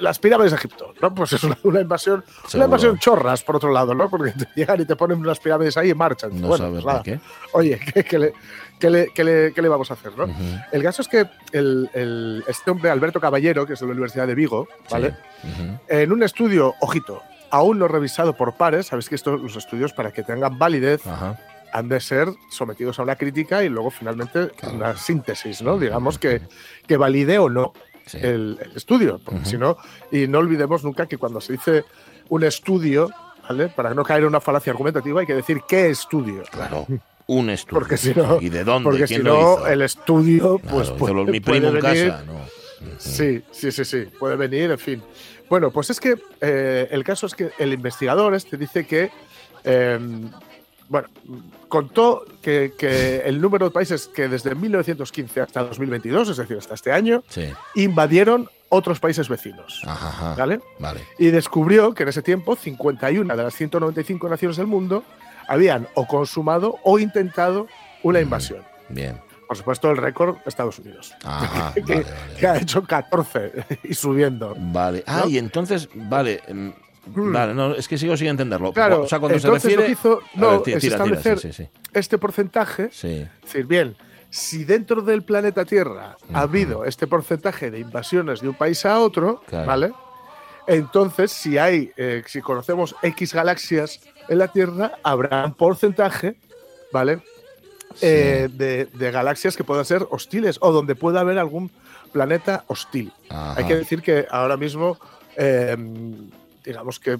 [0.00, 1.14] las pirámides de Egipto, ¿no?
[1.14, 2.50] Pues es una, una invasión, Seguro.
[2.54, 4.08] una invasión chorras, por otro lado, ¿no?
[4.10, 6.38] Porque te llegan y te ponen unas pirámides ahí y marchan.
[6.40, 7.02] No Bueno, sabes nada.
[7.02, 7.20] qué.
[7.52, 8.32] Oye, ¿qué, qué le,
[8.78, 10.26] qué le- qué le- qué le vamos a hacer, no?
[10.72, 14.26] El caso es que el, el- este hombre, Alberto Caballero, que es de la Universidad
[14.26, 15.14] de Vigo, ¿vale?
[15.42, 15.48] Sí.
[15.88, 20.12] En un estudio, ojito, aún no revisado por pares, sabéis que estos los estudios para
[20.12, 21.38] que tengan validez Ajá.
[21.72, 24.74] han de ser sometidos a una crítica y luego finalmente Claro.
[24.76, 25.78] una síntesis, ¿no?
[25.78, 26.42] Digamos que,
[26.86, 27.72] que valide o no
[28.06, 28.18] Sí.
[28.22, 29.76] el, el estudio, porque si no,
[30.12, 31.84] y no olvidemos nunca que cuando se dice
[32.28, 33.10] un estudio,
[33.48, 33.68] ¿vale?
[33.68, 36.42] Para no caer en una falacia argumentativa hay que decir qué estudio.
[36.50, 36.86] Claro.
[37.28, 37.80] Un estudio.
[37.80, 38.84] Porque si no, ¿Y de dónde?
[38.88, 41.84] Porque ¿Quién si lo no, el estudio, Claro, pues hizo puede, mi primo puede en
[41.84, 42.40] venir- casa, ¿no?
[42.98, 45.02] Sí, sí, sí, sí, puede venir, en fin.
[45.50, 49.10] Bueno, pues es que eh, el caso es que el investigador este dice que,
[49.64, 49.98] eh,
[50.88, 51.08] bueno,
[51.68, 56.74] contó que, que el número de países que desde 1915 hasta 2022, es decir, hasta
[56.74, 57.48] este año, Sí.
[57.74, 59.82] invadieron otros países vecinos.
[59.86, 60.34] Ajá, ajá.
[60.36, 60.60] ¿Vale?
[60.78, 61.00] Vale.
[61.18, 65.04] Y descubrió que en ese tiempo 51 de las 195 naciones del mundo
[65.48, 67.66] habían o consumado o intentado
[68.02, 68.62] una invasión.
[68.88, 69.20] Bien.
[69.46, 72.34] Por supuesto, el récord Estados Unidos, Ajá, que, vale, vale.
[72.40, 73.52] que ha hecho 14
[73.84, 74.56] y subiendo.
[74.58, 75.04] Vale.
[75.06, 75.30] Ah, ¿No?
[75.30, 76.42] y entonces, vale.
[77.06, 77.32] Mm.
[77.32, 78.72] Vale, no, es que sigo sin entenderlo.
[78.72, 79.86] Claro, o sea, cuando se entonces lo refiere.
[79.86, 82.88] que hizo no, ver, ti- es tira, tira, establecer sí, sí, este porcentaje.
[82.92, 83.26] Sí.
[83.38, 83.96] Es decir, bien,
[84.30, 88.98] si dentro del planeta Tierra ha habido este porcentaje de invasiones de un país a
[89.00, 89.66] otro, Claro.
[89.66, 89.92] ¿vale?
[90.66, 96.36] Entonces, si hay, eh, si conocemos X galaxias en la Tierra, habrá un porcentaje,
[96.92, 97.20] ¿vale?
[98.02, 101.70] Eh, de, de galaxias que puedan ser hostiles o donde pueda haber algún
[102.12, 103.12] planeta hostil.
[103.30, 103.54] Ajá.
[103.56, 104.98] Hay que decir que ahora mismo,
[105.36, 105.76] eh,
[106.66, 107.18] digamos que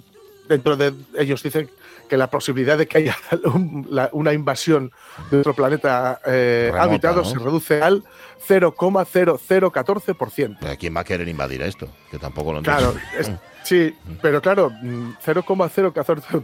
[0.48, 1.68] dentro de ellos dicen
[2.08, 3.16] que la posibilidad de que haya
[3.54, 4.92] un- la- una invasión
[5.30, 7.24] de otro planeta eh, Remota, habitado ¿no?
[7.24, 8.04] se reduce al
[8.46, 10.56] 0,0014%.
[10.60, 11.88] Pero ¿Quién va a querer invadir esto?
[12.10, 13.18] Que tampoco lo Claro, entiendo.
[13.18, 13.30] es-
[13.68, 16.42] sí, pero claro, mm, 0,014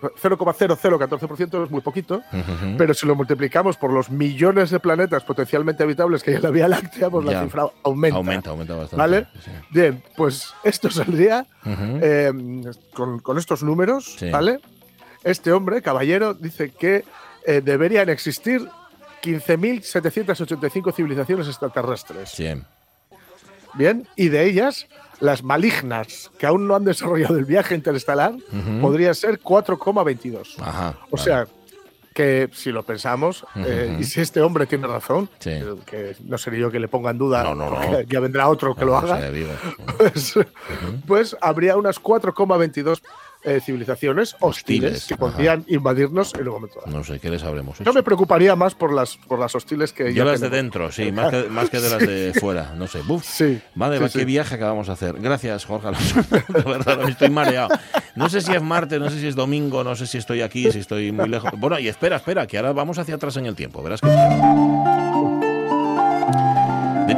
[0.00, 2.22] 0,0014% es muy poquito,
[2.78, 6.50] pero si lo multiplicamos por los millones de planetas potencialmente habitables que hay en la
[6.50, 7.32] Vía Láctea, pues Ya.
[7.32, 8.16] la cifra aumenta.
[8.16, 8.96] Aumenta, aumenta bastante.
[8.96, 9.26] ¿Vale?
[9.44, 9.50] sí.
[9.70, 12.32] Bien, pues esto saldría eh,
[12.94, 14.30] con, con estos números, Sí.
[14.30, 14.60] ¿vale?
[15.24, 17.04] Este hombre, caballero, dice que
[17.46, 18.66] eh, deberían existir
[19.22, 22.34] 15.785 civilizaciones extraterrestres.
[22.38, 22.64] Bien.
[23.74, 24.86] Bien, y de ellas,
[25.20, 28.80] las malignas, que aún no han desarrollado el viaje interestelar, Ujú.
[28.80, 30.56] podrían ser 4,22.
[30.60, 30.96] Ajá.
[31.10, 31.46] O sea,
[32.14, 35.52] que si lo pensamos, eh, y si este hombre tiene razón, Sí.
[35.86, 38.84] que, no sería yo que le ponga en duda, No, no, ya vendrá otro que
[38.84, 39.20] lo haga,
[39.96, 40.34] pues,
[41.06, 43.00] pues habría unas 4,22
[43.44, 44.50] eh, civilizaciones hostiles,
[44.92, 45.20] Hostiles, que ajá.
[45.20, 46.96] podrían invadirnos en un momento dado.
[46.96, 47.92] No sé, ¿qué les habremos Yo hecho?
[47.92, 51.30] me preocuparía más por las, por las hostiles que Yo las de dentro, sí, más
[51.30, 52.74] que, más que de las de fuera.
[52.76, 53.00] No sé.
[53.02, 53.24] Buf.
[53.24, 54.18] Sí, Madre, sí, va, sí.
[54.18, 55.14] qué viaje acabamos de hacer.
[55.20, 56.20] Gracias, Jorge Alonso.
[56.48, 57.68] De verdad, estoy mareado.
[58.14, 60.70] No sé si es martes, no sé si es domingo, no sé si estoy aquí,
[60.70, 61.50] si estoy muy lejos.
[61.56, 63.82] Bueno, y espera, espera, que ahora vamos hacia atrás en el tiempo.
[63.82, 64.08] Verás que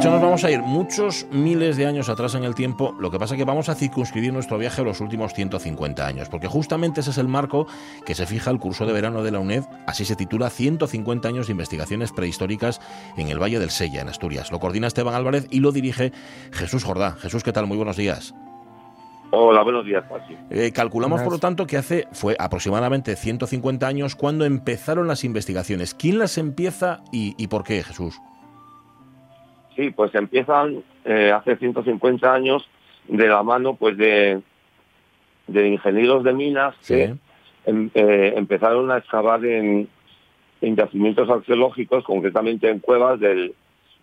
[0.03, 2.93] hecho, nos vamos a ir muchos miles de años atrás en el tiempo.
[2.99, 6.27] Lo que pasa es que vamos a circunscribir nuestro viaje a los últimos 150 años,
[6.27, 7.67] porque justamente ese es el marco
[8.05, 9.63] que se fija el curso de verano de la UNED.
[9.87, 12.81] Así se titula 150 años de investigaciones prehistóricas
[13.15, 14.51] en el Valle del Sella, en Asturias.
[14.51, 16.11] Lo coordina Esteban Álvarez y lo dirige
[16.51, 17.13] Jesús Jordá.
[17.13, 17.67] Jesús, ¿qué tal?
[17.67, 18.35] Muy buenos días.
[19.31, 20.37] Hola, buenos días, Pachi.
[20.49, 25.93] Eh, calculamos, por lo tanto, que hace fue aproximadamente 150 años cuando empezaron las investigaciones.
[25.93, 28.19] ¿Quién las empieza y, y por qué, Jesús?
[29.75, 32.67] Sí, pues empiezan eh, hace 150 años
[33.07, 34.41] de la mano pues de,
[35.47, 37.13] de ingenieros de minas que Sí.
[37.65, 39.87] em- eh, empezaron a excavar en,
[40.61, 43.53] en yacimientos arqueológicos, concretamente en cuevas del,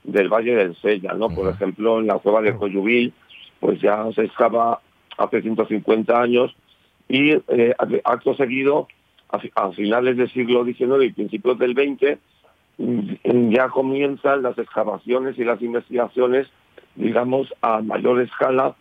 [0.05, 1.35] del Valle del Sella, ¿no?
[1.35, 3.13] Por ejemplo, en la cueva de Coyubil,
[3.61, 4.81] pues ya se excava
[5.19, 6.55] hace 150 años
[7.09, 8.89] y eh, acto seguido,
[9.33, 12.19] a, a finales del siglo XIX y principios del XX,
[13.51, 16.49] ya comienzan las excavaciones y las investigaciones,
[16.95, 18.75] digamos, a mayor escala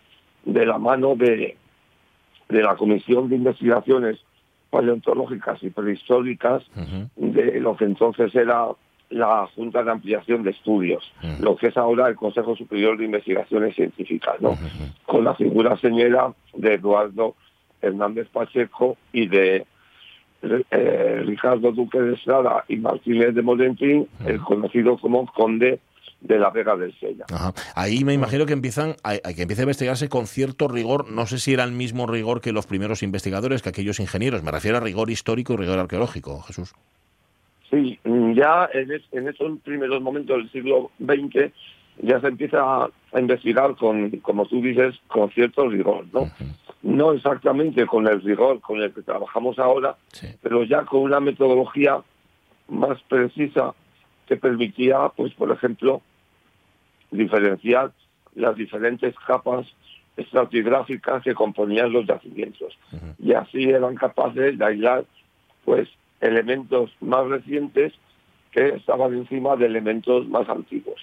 [0.46, 1.58] de la mano de,
[2.48, 4.20] de la Comisión de Investigaciones
[4.70, 6.64] Paleontológicas y Prehistóricas
[7.16, 8.68] de lo que entonces era
[9.10, 13.76] la Junta de Ampliación de Estudios, lo que es ahora el Consejo Superior de Investigaciones
[13.76, 14.58] Científicas, ¿no?
[15.06, 17.36] Con la figura señera de Eduardo
[17.82, 19.66] Hernández Pacheco y de
[20.42, 25.80] eh, Ricardo Duque de Estrada y Martínez de Molentín, el conocido como Conde
[26.22, 27.26] de la Vega del Sella.
[27.32, 27.54] Ajá.
[27.76, 31.10] Ahí me imagino que empiezan a, a que empiece a investigarse con cierto rigor.
[31.10, 34.44] No sé si era el mismo rigor que los primeros investigadores, que aquellos ingenieros.
[34.44, 36.74] Me refiero a rigor histórico y rigor arqueológico, Jesús.
[37.70, 41.54] Sí, mm, ya en, es- en esos primeros momentos del siglo XX
[42.02, 46.30] ya se empieza a, a investigar con, como tú dices, con cierto rigor, ¿no?
[46.82, 50.28] No exactamente con el rigor con el que trabajamos ahora, Sí.
[50.42, 52.02] pero ya con una metodología
[52.70, 53.74] más precisa
[54.28, 56.02] que permitía, pues por ejemplo,
[57.12, 57.92] diferenciar
[58.36, 59.68] las diferentes capas
[60.16, 62.78] estratigráficas que componían los yacimientos.
[63.18, 65.06] Y así eran capaces de aislar
[65.66, 65.88] pues
[66.22, 67.94] elementos más recientes
[68.52, 71.02] que estaban encima de elementos más antiguos.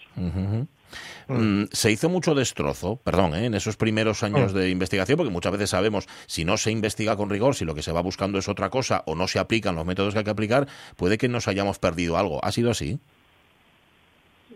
[1.29, 3.47] Mm, se hizo mucho destrozo, perdón, ¿eh?
[3.47, 7.31] en esos primeros años de investigación, porque muchas veces sabemos, si no se investiga con
[7.31, 9.87] rigor, si lo que se va buscando es otra cosa o no se aplican los
[9.87, 12.45] métodos que hay que aplicar, puede que nos hayamos perdido algo.
[12.45, 12.99] ¿Ha sido así?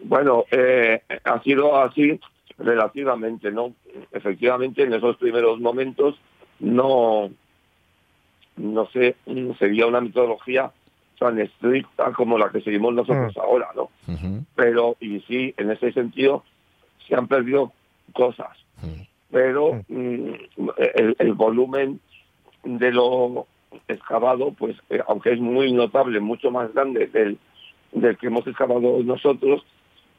[0.05, 2.19] Bueno, eh, ha sido así
[2.59, 3.75] relativamente, ¿no?
[4.13, 6.17] Efectivamente, en esos primeros momentos
[6.61, 7.31] no,
[8.57, 9.17] no sé,
[9.59, 10.71] sería una metodología
[11.21, 13.91] tan estricta como la que seguimos nosotros ahora, ¿no?
[14.57, 16.43] Pero, y sí, en ese sentido,
[17.07, 17.73] se han perdido
[18.15, 18.57] cosas,
[19.31, 20.33] pero mm,
[20.97, 22.01] el, el volumen
[22.65, 23.47] de lo
[23.87, 27.39] excavado, pues eh, aunque es muy notable, mucho más grande del,
[27.93, 29.63] del que hemos excavado nosotros,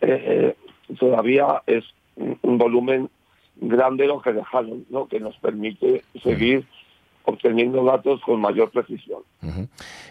[0.02, 0.56] eh,
[0.88, 1.84] eh, todavía es
[2.16, 3.10] un, un volumen
[3.56, 5.08] grande lo que dejaron, ¿no?
[5.08, 6.66] que nos permite seguir
[7.26, 9.22] obteniendo datos con mayor precisión.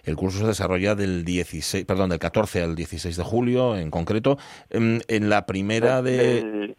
[0.05, 4.39] El curso se desarrolla del 16, perdón, del 14 al 16 de julio, en concreto.
[4.71, 6.77] Em, En la primera de,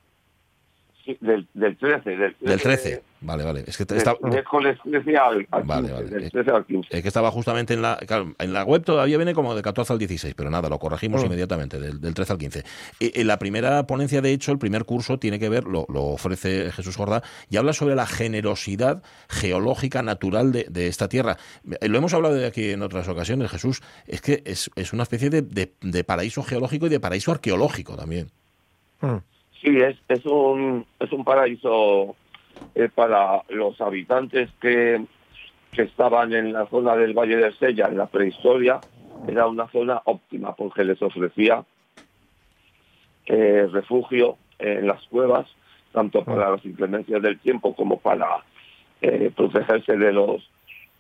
[1.20, 2.10] del, del 13.
[2.18, 3.04] Del, del 13.
[3.24, 3.64] Vale, vale.
[3.68, 6.10] Es que te- Del está, miércoles 13 al, al Vale, 15, vale.
[6.22, 6.88] del 13 al 15.
[6.98, 9.94] es que estaba justamente en la, claro, en la web todavía viene como de 14
[9.94, 11.26] al 16, pero nada, lo corregimos Mm.
[11.28, 12.64] inmediatamente, del, del 13 al 15.
[13.00, 16.04] Y, en la primera ponencia, de hecho, el primer curso tiene que ver, lo, lo
[16.06, 21.38] ofrece Jesús Jordá, y habla sobre la generosidad geológica natural de, de esta tierra.
[21.80, 25.04] Eh, Lo hemos hablado de aquí en otras ocasiones, Jesús, es que es, es una
[25.04, 28.32] especie de, de- de paraíso geológico y de paraíso arqueológico también.
[29.02, 29.18] Mm.
[29.62, 32.16] Sí, es, es, un, es un paraíso
[32.74, 35.06] eh, para los habitantes que,
[35.72, 38.82] que estaban en la zona del Valle del Sella en la prehistoria.
[39.28, 41.64] Era una zona óptima porque les ofrecía
[43.28, 45.48] eh, refugio en las cuevas,
[45.92, 48.44] tanto para las inclemencias del tiempo como para
[49.02, 50.50] eh, protegerse de los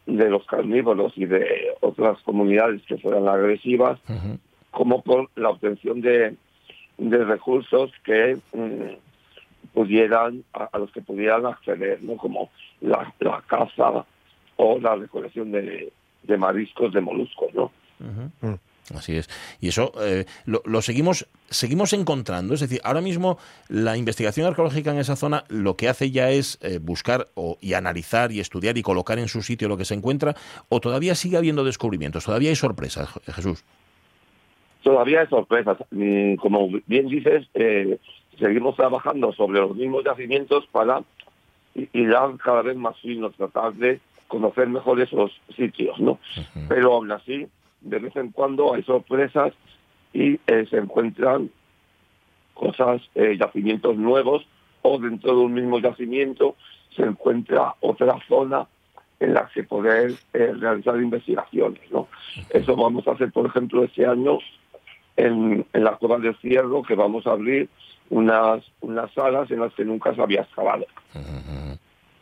[0.06, 4.00] de los carnívoros y de otras comunidades que fueran agresivas,
[4.72, 6.36] como por la obtención de,
[6.98, 12.50] de recursos que mm, pudieran a, los que pudieran acceder, no como
[12.82, 14.06] la, la caza
[14.58, 15.92] o la recolección de,
[16.24, 17.72] de mariscos, de moluscos, ¿no?
[18.00, 18.60] Ujú.
[18.96, 19.30] Así es.
[19.62, 22.54] Y eso eh, lo, seguimos seguimos encontrando.
[22.54, 23.38] Es decir, ahora mismo
[23.70, 27.74] la investigación arqueológica en esa zona lo que hace ya es eh, buscar o, y
[27.74, 30.36] analizar y estudiar y colocar en su sitio lo que se encuentra,
[30.68, 33.64] o todavía sigue habiendo descubrimientos, todavía hay sorpresas, Je- Jesús.
[34.84, 35.78] Todavía hay sorpresas.
[36.40, 37.98] Como bien dices, eh,
[38.40, 41.04] seguimos trabajando sobre los mismos yacimientos para
[41.76, 42.14] ir
[42.44, 46.20] cada vez más fino, tratar de conocer mejor esos sitios, ¿no?
[46.68, 47.48] Pero aún así,
[47.82, 49.54] de vez en cuando hay sorpresas
[50.14, 51.50] y eh, se encuentran
[52.54, 54.46] cosas, eh, yacimientos nuevos
[54.82, 56.56] o dentro de un mismo yacimiento
[56.96, 58.68] se encuentra otra zona
[59.20, 62.08] en la que poder eh, realizar investigaciones, ¿no?
[62.50, 64.40] Eso vamos a hacer, por ejemplo, este año
[65.26, 67.70] en, en la Cueva del Cierro, que vamos a abrir
[68.10, 70.86] unas, unas salas en las que nunca se había excavado.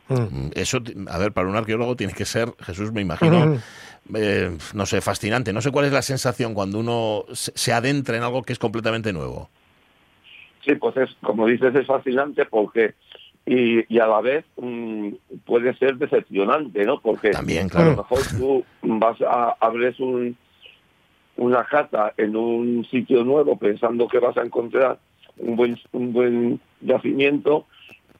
[0.08, 3.60] Mm, Eso, t- a ver, para un arqueólogo tiene que ser, Jesús, me imagino,
[4.14, 5.52] eh, no sé, fascinante.
[5.52, 9.12] No sé cuál es la sensación cuando uno se, adentra en algo que es completamente
[9.12, 9.48] nuevo.
[10.64, 12.94] Sí, pues es, como dices, es fascinante porque,
[13.46, 15.10] y, y a la vez mm,
[15.46, 17.00] puede ser decepcionante, ¿no?
[17.00, 20.36] Porque También, a lo mejor tú vas a abres un,
[21.40, 24.98] una cata en un sitio nuevo pensando que vas a encontrar
[25.38, 27.66] un buen, un buen yacimiento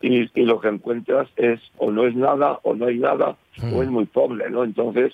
[0.00, 3.36] y, y lo que encuentras es o no es nada o no hay nada
[3.74, 4.64] o es muy pobre, ¿no?
[4.64, 5.12] Entonces,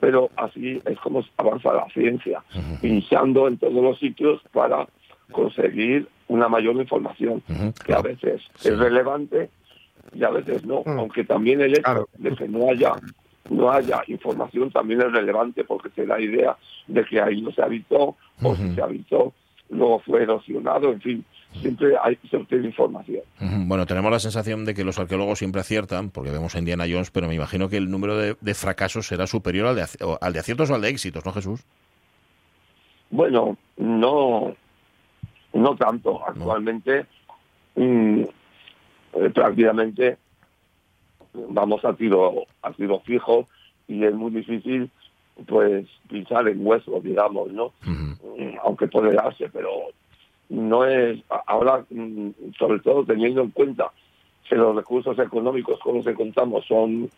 [0.00, 2.42] pero así es como avanza la ciencia,
[2.80, 4.88] pinchando en todos los sitios para
[5.30, 7.40] conseguir una mayor información,
[7.86, 8.68] que a veces Sí.
[8.70, 9.48] es relevante
[10.12, 10.98] y a veces no, Mm.
[10.98, 12.08] aunque también el hecho Claro.
[12.18, 12.94] de que no haya
[13.50, 17.62] no haya información también es relevante porque te da idea de que ahí no se
[17.62, 19.32] habitó o si se habitó
[19.70, 21.24] luego fue erosionado, en fin,
[21.60, 23.22] siempre hay se obtiene información.
[23.66, 27.10] Bueno, tenemos la sensación de que los arqueólogos siempre aciertan, porque vemos a Indiana Jones,
[27.10, 29.86] pero me imagino que el número de, de fracasos será superior al de,
[30.20, 31.64] al de aciertos o al de éxitos, ¿no, Jesús?
[33.10, 34.54] Bueno, no,
[35.52, 36.20] no tanto.
[36.26, 37.06] Actualmente
[37.76, 38.22] mm,
[39.14, 40.18] eh, prácticamente
[41.48, 43.46] vamos a tiro a tiro fijo
[43.88, 44.90] y es muy difícil
[45.46, 47.72] pues pinchar en hueso, digamos, ¿no?
[48.62, 49.70] Aunque puede darse, pero
[50.48, 52.28] no es ahora mm,
[52.58, 53.90] sobre todo teniendo en cuenta
[54.48, 57.10] que los recursos económicos con los que contamos son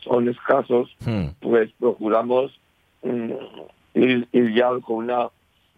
[0.00, 0.94] son escasos,
[1.40, 2.52] pues procuramos
[3.02, 3.32] mm,
[3.94, 5.28] ir, ir ya con una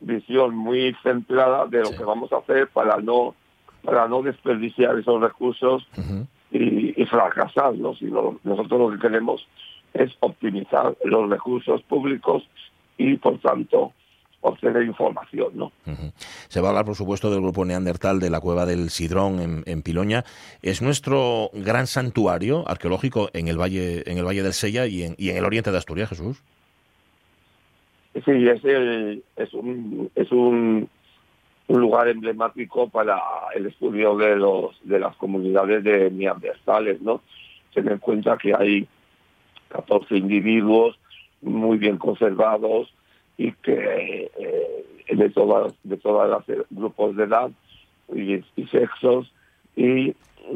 [0.01, 1.97] visión muy centrada de lo Sí.
[1.99, 3.35] que vamos a hacer para no
[3.85, 5.87] para no desperdiciar esos recursos
[6.51, 7.95] y, y fracasar, ¿no?
[7.95, 9.47] Sino nosotros lo que queremos
[9.95, 12.43] es optimizar los recursos públicos
[12.99, 13.93] y por tanto
[14.41, 15.73] obtener información, ¿no?
[16.49, 19.63] Se va a hablar, por supuesto, del grupo neandertal de la cueva del Sidrón en,
[19.67, 20.25] en Piloña.
[20.63, 25.15] Es nuestro gran santuario arqueológico en el valle, en el valle del Sella y en,
[25.19, 26.43] y en el oriente de Asturias, Jesús.
[28.25, 30.89] Sí, es, el- es, un, es un,
[31.69, 33.21] un lugar emblemático para
[33.55, 37.21] el estudio de los de las comunidades de neandertales, ¿no?
[37.75, 38.87] Tener en cuenta que hay
[39.69, 40.99] 14 individuos
[41.43, 42.93] muy bien conservados
[43.37, 47.51] y que eh, de todas de todas las eh, grupos de edad
[48.15, 49.31] y, y sexos
[49.77, 50.13] y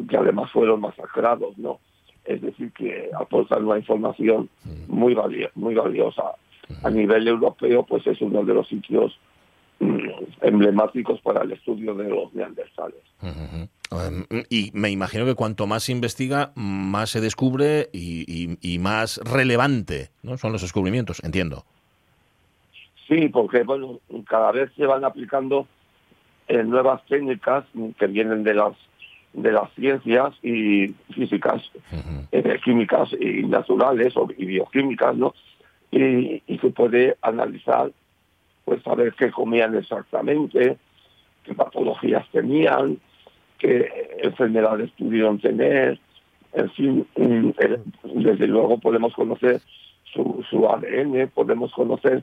[0.08, 1.78] que además fueron masacrados, ¿no?
[2.24, 4.48] Es decir, que aportan una información
[4.88, 6.22] muy vali- muy valiosa
[6.82, 9.18] a nivel europeo, pues es uno de los sitios
[10.40, 13.00] emblemáticos para el estudio de los neandertales.
[13.22, 18.78] Um, y me imagino que cuanto más se investiga, más se descubre y, y- y
[18.78, 20.38] más relevante ¿no?
[20.38, 21.64] son los descubrimientos, entiendo.
[23.08, 25.66] Sí, porque bueno, cada vez se van aplicando
[26.48, 27.64] eh, nuevas técnicas
[27.98, 28.72] que vienen de las
[29.34, 31.62] de las ciencias y físicas,
[32.32, 35.34] eh, químicas y naturales o y bioquímicas, ¿no?
[35.90, 37.90] Y, y se puede analizar,
[38.64, 40.76] pues saber qué comían exactamente,
[41.44, 42.98] qué patologías tenían,
[43.58, 43.88] qué
[44.22, 45.98] enfermedades pudieron tener,
[46.52, 47.78] en fin, eh,
[48.14, 49.60] desde luego podemos conocer
[50.12, 52.22] su, su ADN, podemos conocer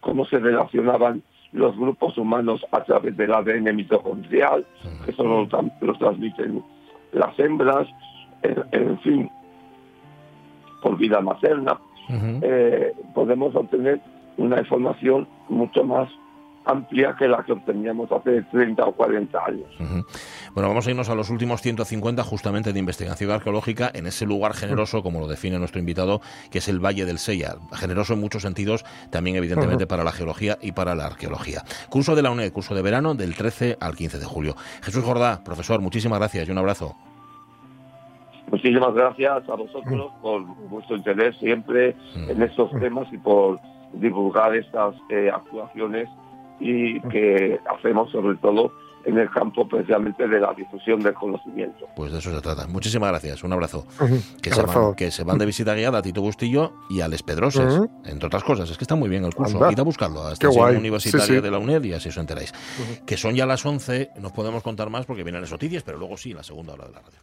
[0.00, 1.22] cómo se relacionaban
[1.52, 4.64] los grupos humanos a través del ADN mitocondrial,
[5.04, 6.62] que solo lo, tra- lo transmiten
[7.12, 7.88] las hembras,
[8.42, 9.30] en, en fin,
[10.82, 11.78] por vida materna.
[12.42, 14.00] Eh, podemos obtener
[14.36, 16.08] una información mucho más
[16.64, 19.68] amplia que la que obteníamos hace 30 o 40 años.
[20.54, 24.54] Bueno, vamos a irnos a los últimos 150 justamente de investigación arqueológica en ese lugar
[24.54, 26.20] generoso, como lo define nuestro invitado,
[26.50, 27.56] que es el Valle del Sella.
[27.72, 31.62] Generoso en muchos sentidos, también evidentemente para la geología y para la arqueología.
[31.88, 34.54] Curso de la UNED, curso de verano del 13 al 15 de julio.
[34.82, 36.94] Jesús Jordá, profesor, muchísimas gracias y un abrazo.
[38.50, 43.60] Muchísimas gracias a vosotros por vuestro interés siempre en estos temas y por
[43.92, 46.08] divulgar estas eh, actuaciones
[46.60, 48.72] y que hacemos sobre todo
[49.04, 51.86] en el campo precisamente de la difusión del conocimiento.
[51.96, 52.66] Pues de eso se trata.
[52.66, 53.86] Muchísimas gracias, un abrazo.
[54.42, 57.22] Que se, van, que se van de visita guiada a Tito Bustillo y a Les
[57.22, 58.70] Pedroses, entre otras cosas.
[58.70, 59.56] Es que está muy bien el curso.
[59.56, 59.72] Anda.
[59.72, 60.76] Id a buscarlo a guay.
[60.76, 61.40] Universitaria Sí, sí.
[61.40, 62.52] de la UNED y así os enteráis.
[63.06, 66.16] Que son ya las 11, no podemos contar más porque vienen las noticias, pero luego
[66.18, 67.18] sí, en la segunda hora de la radio.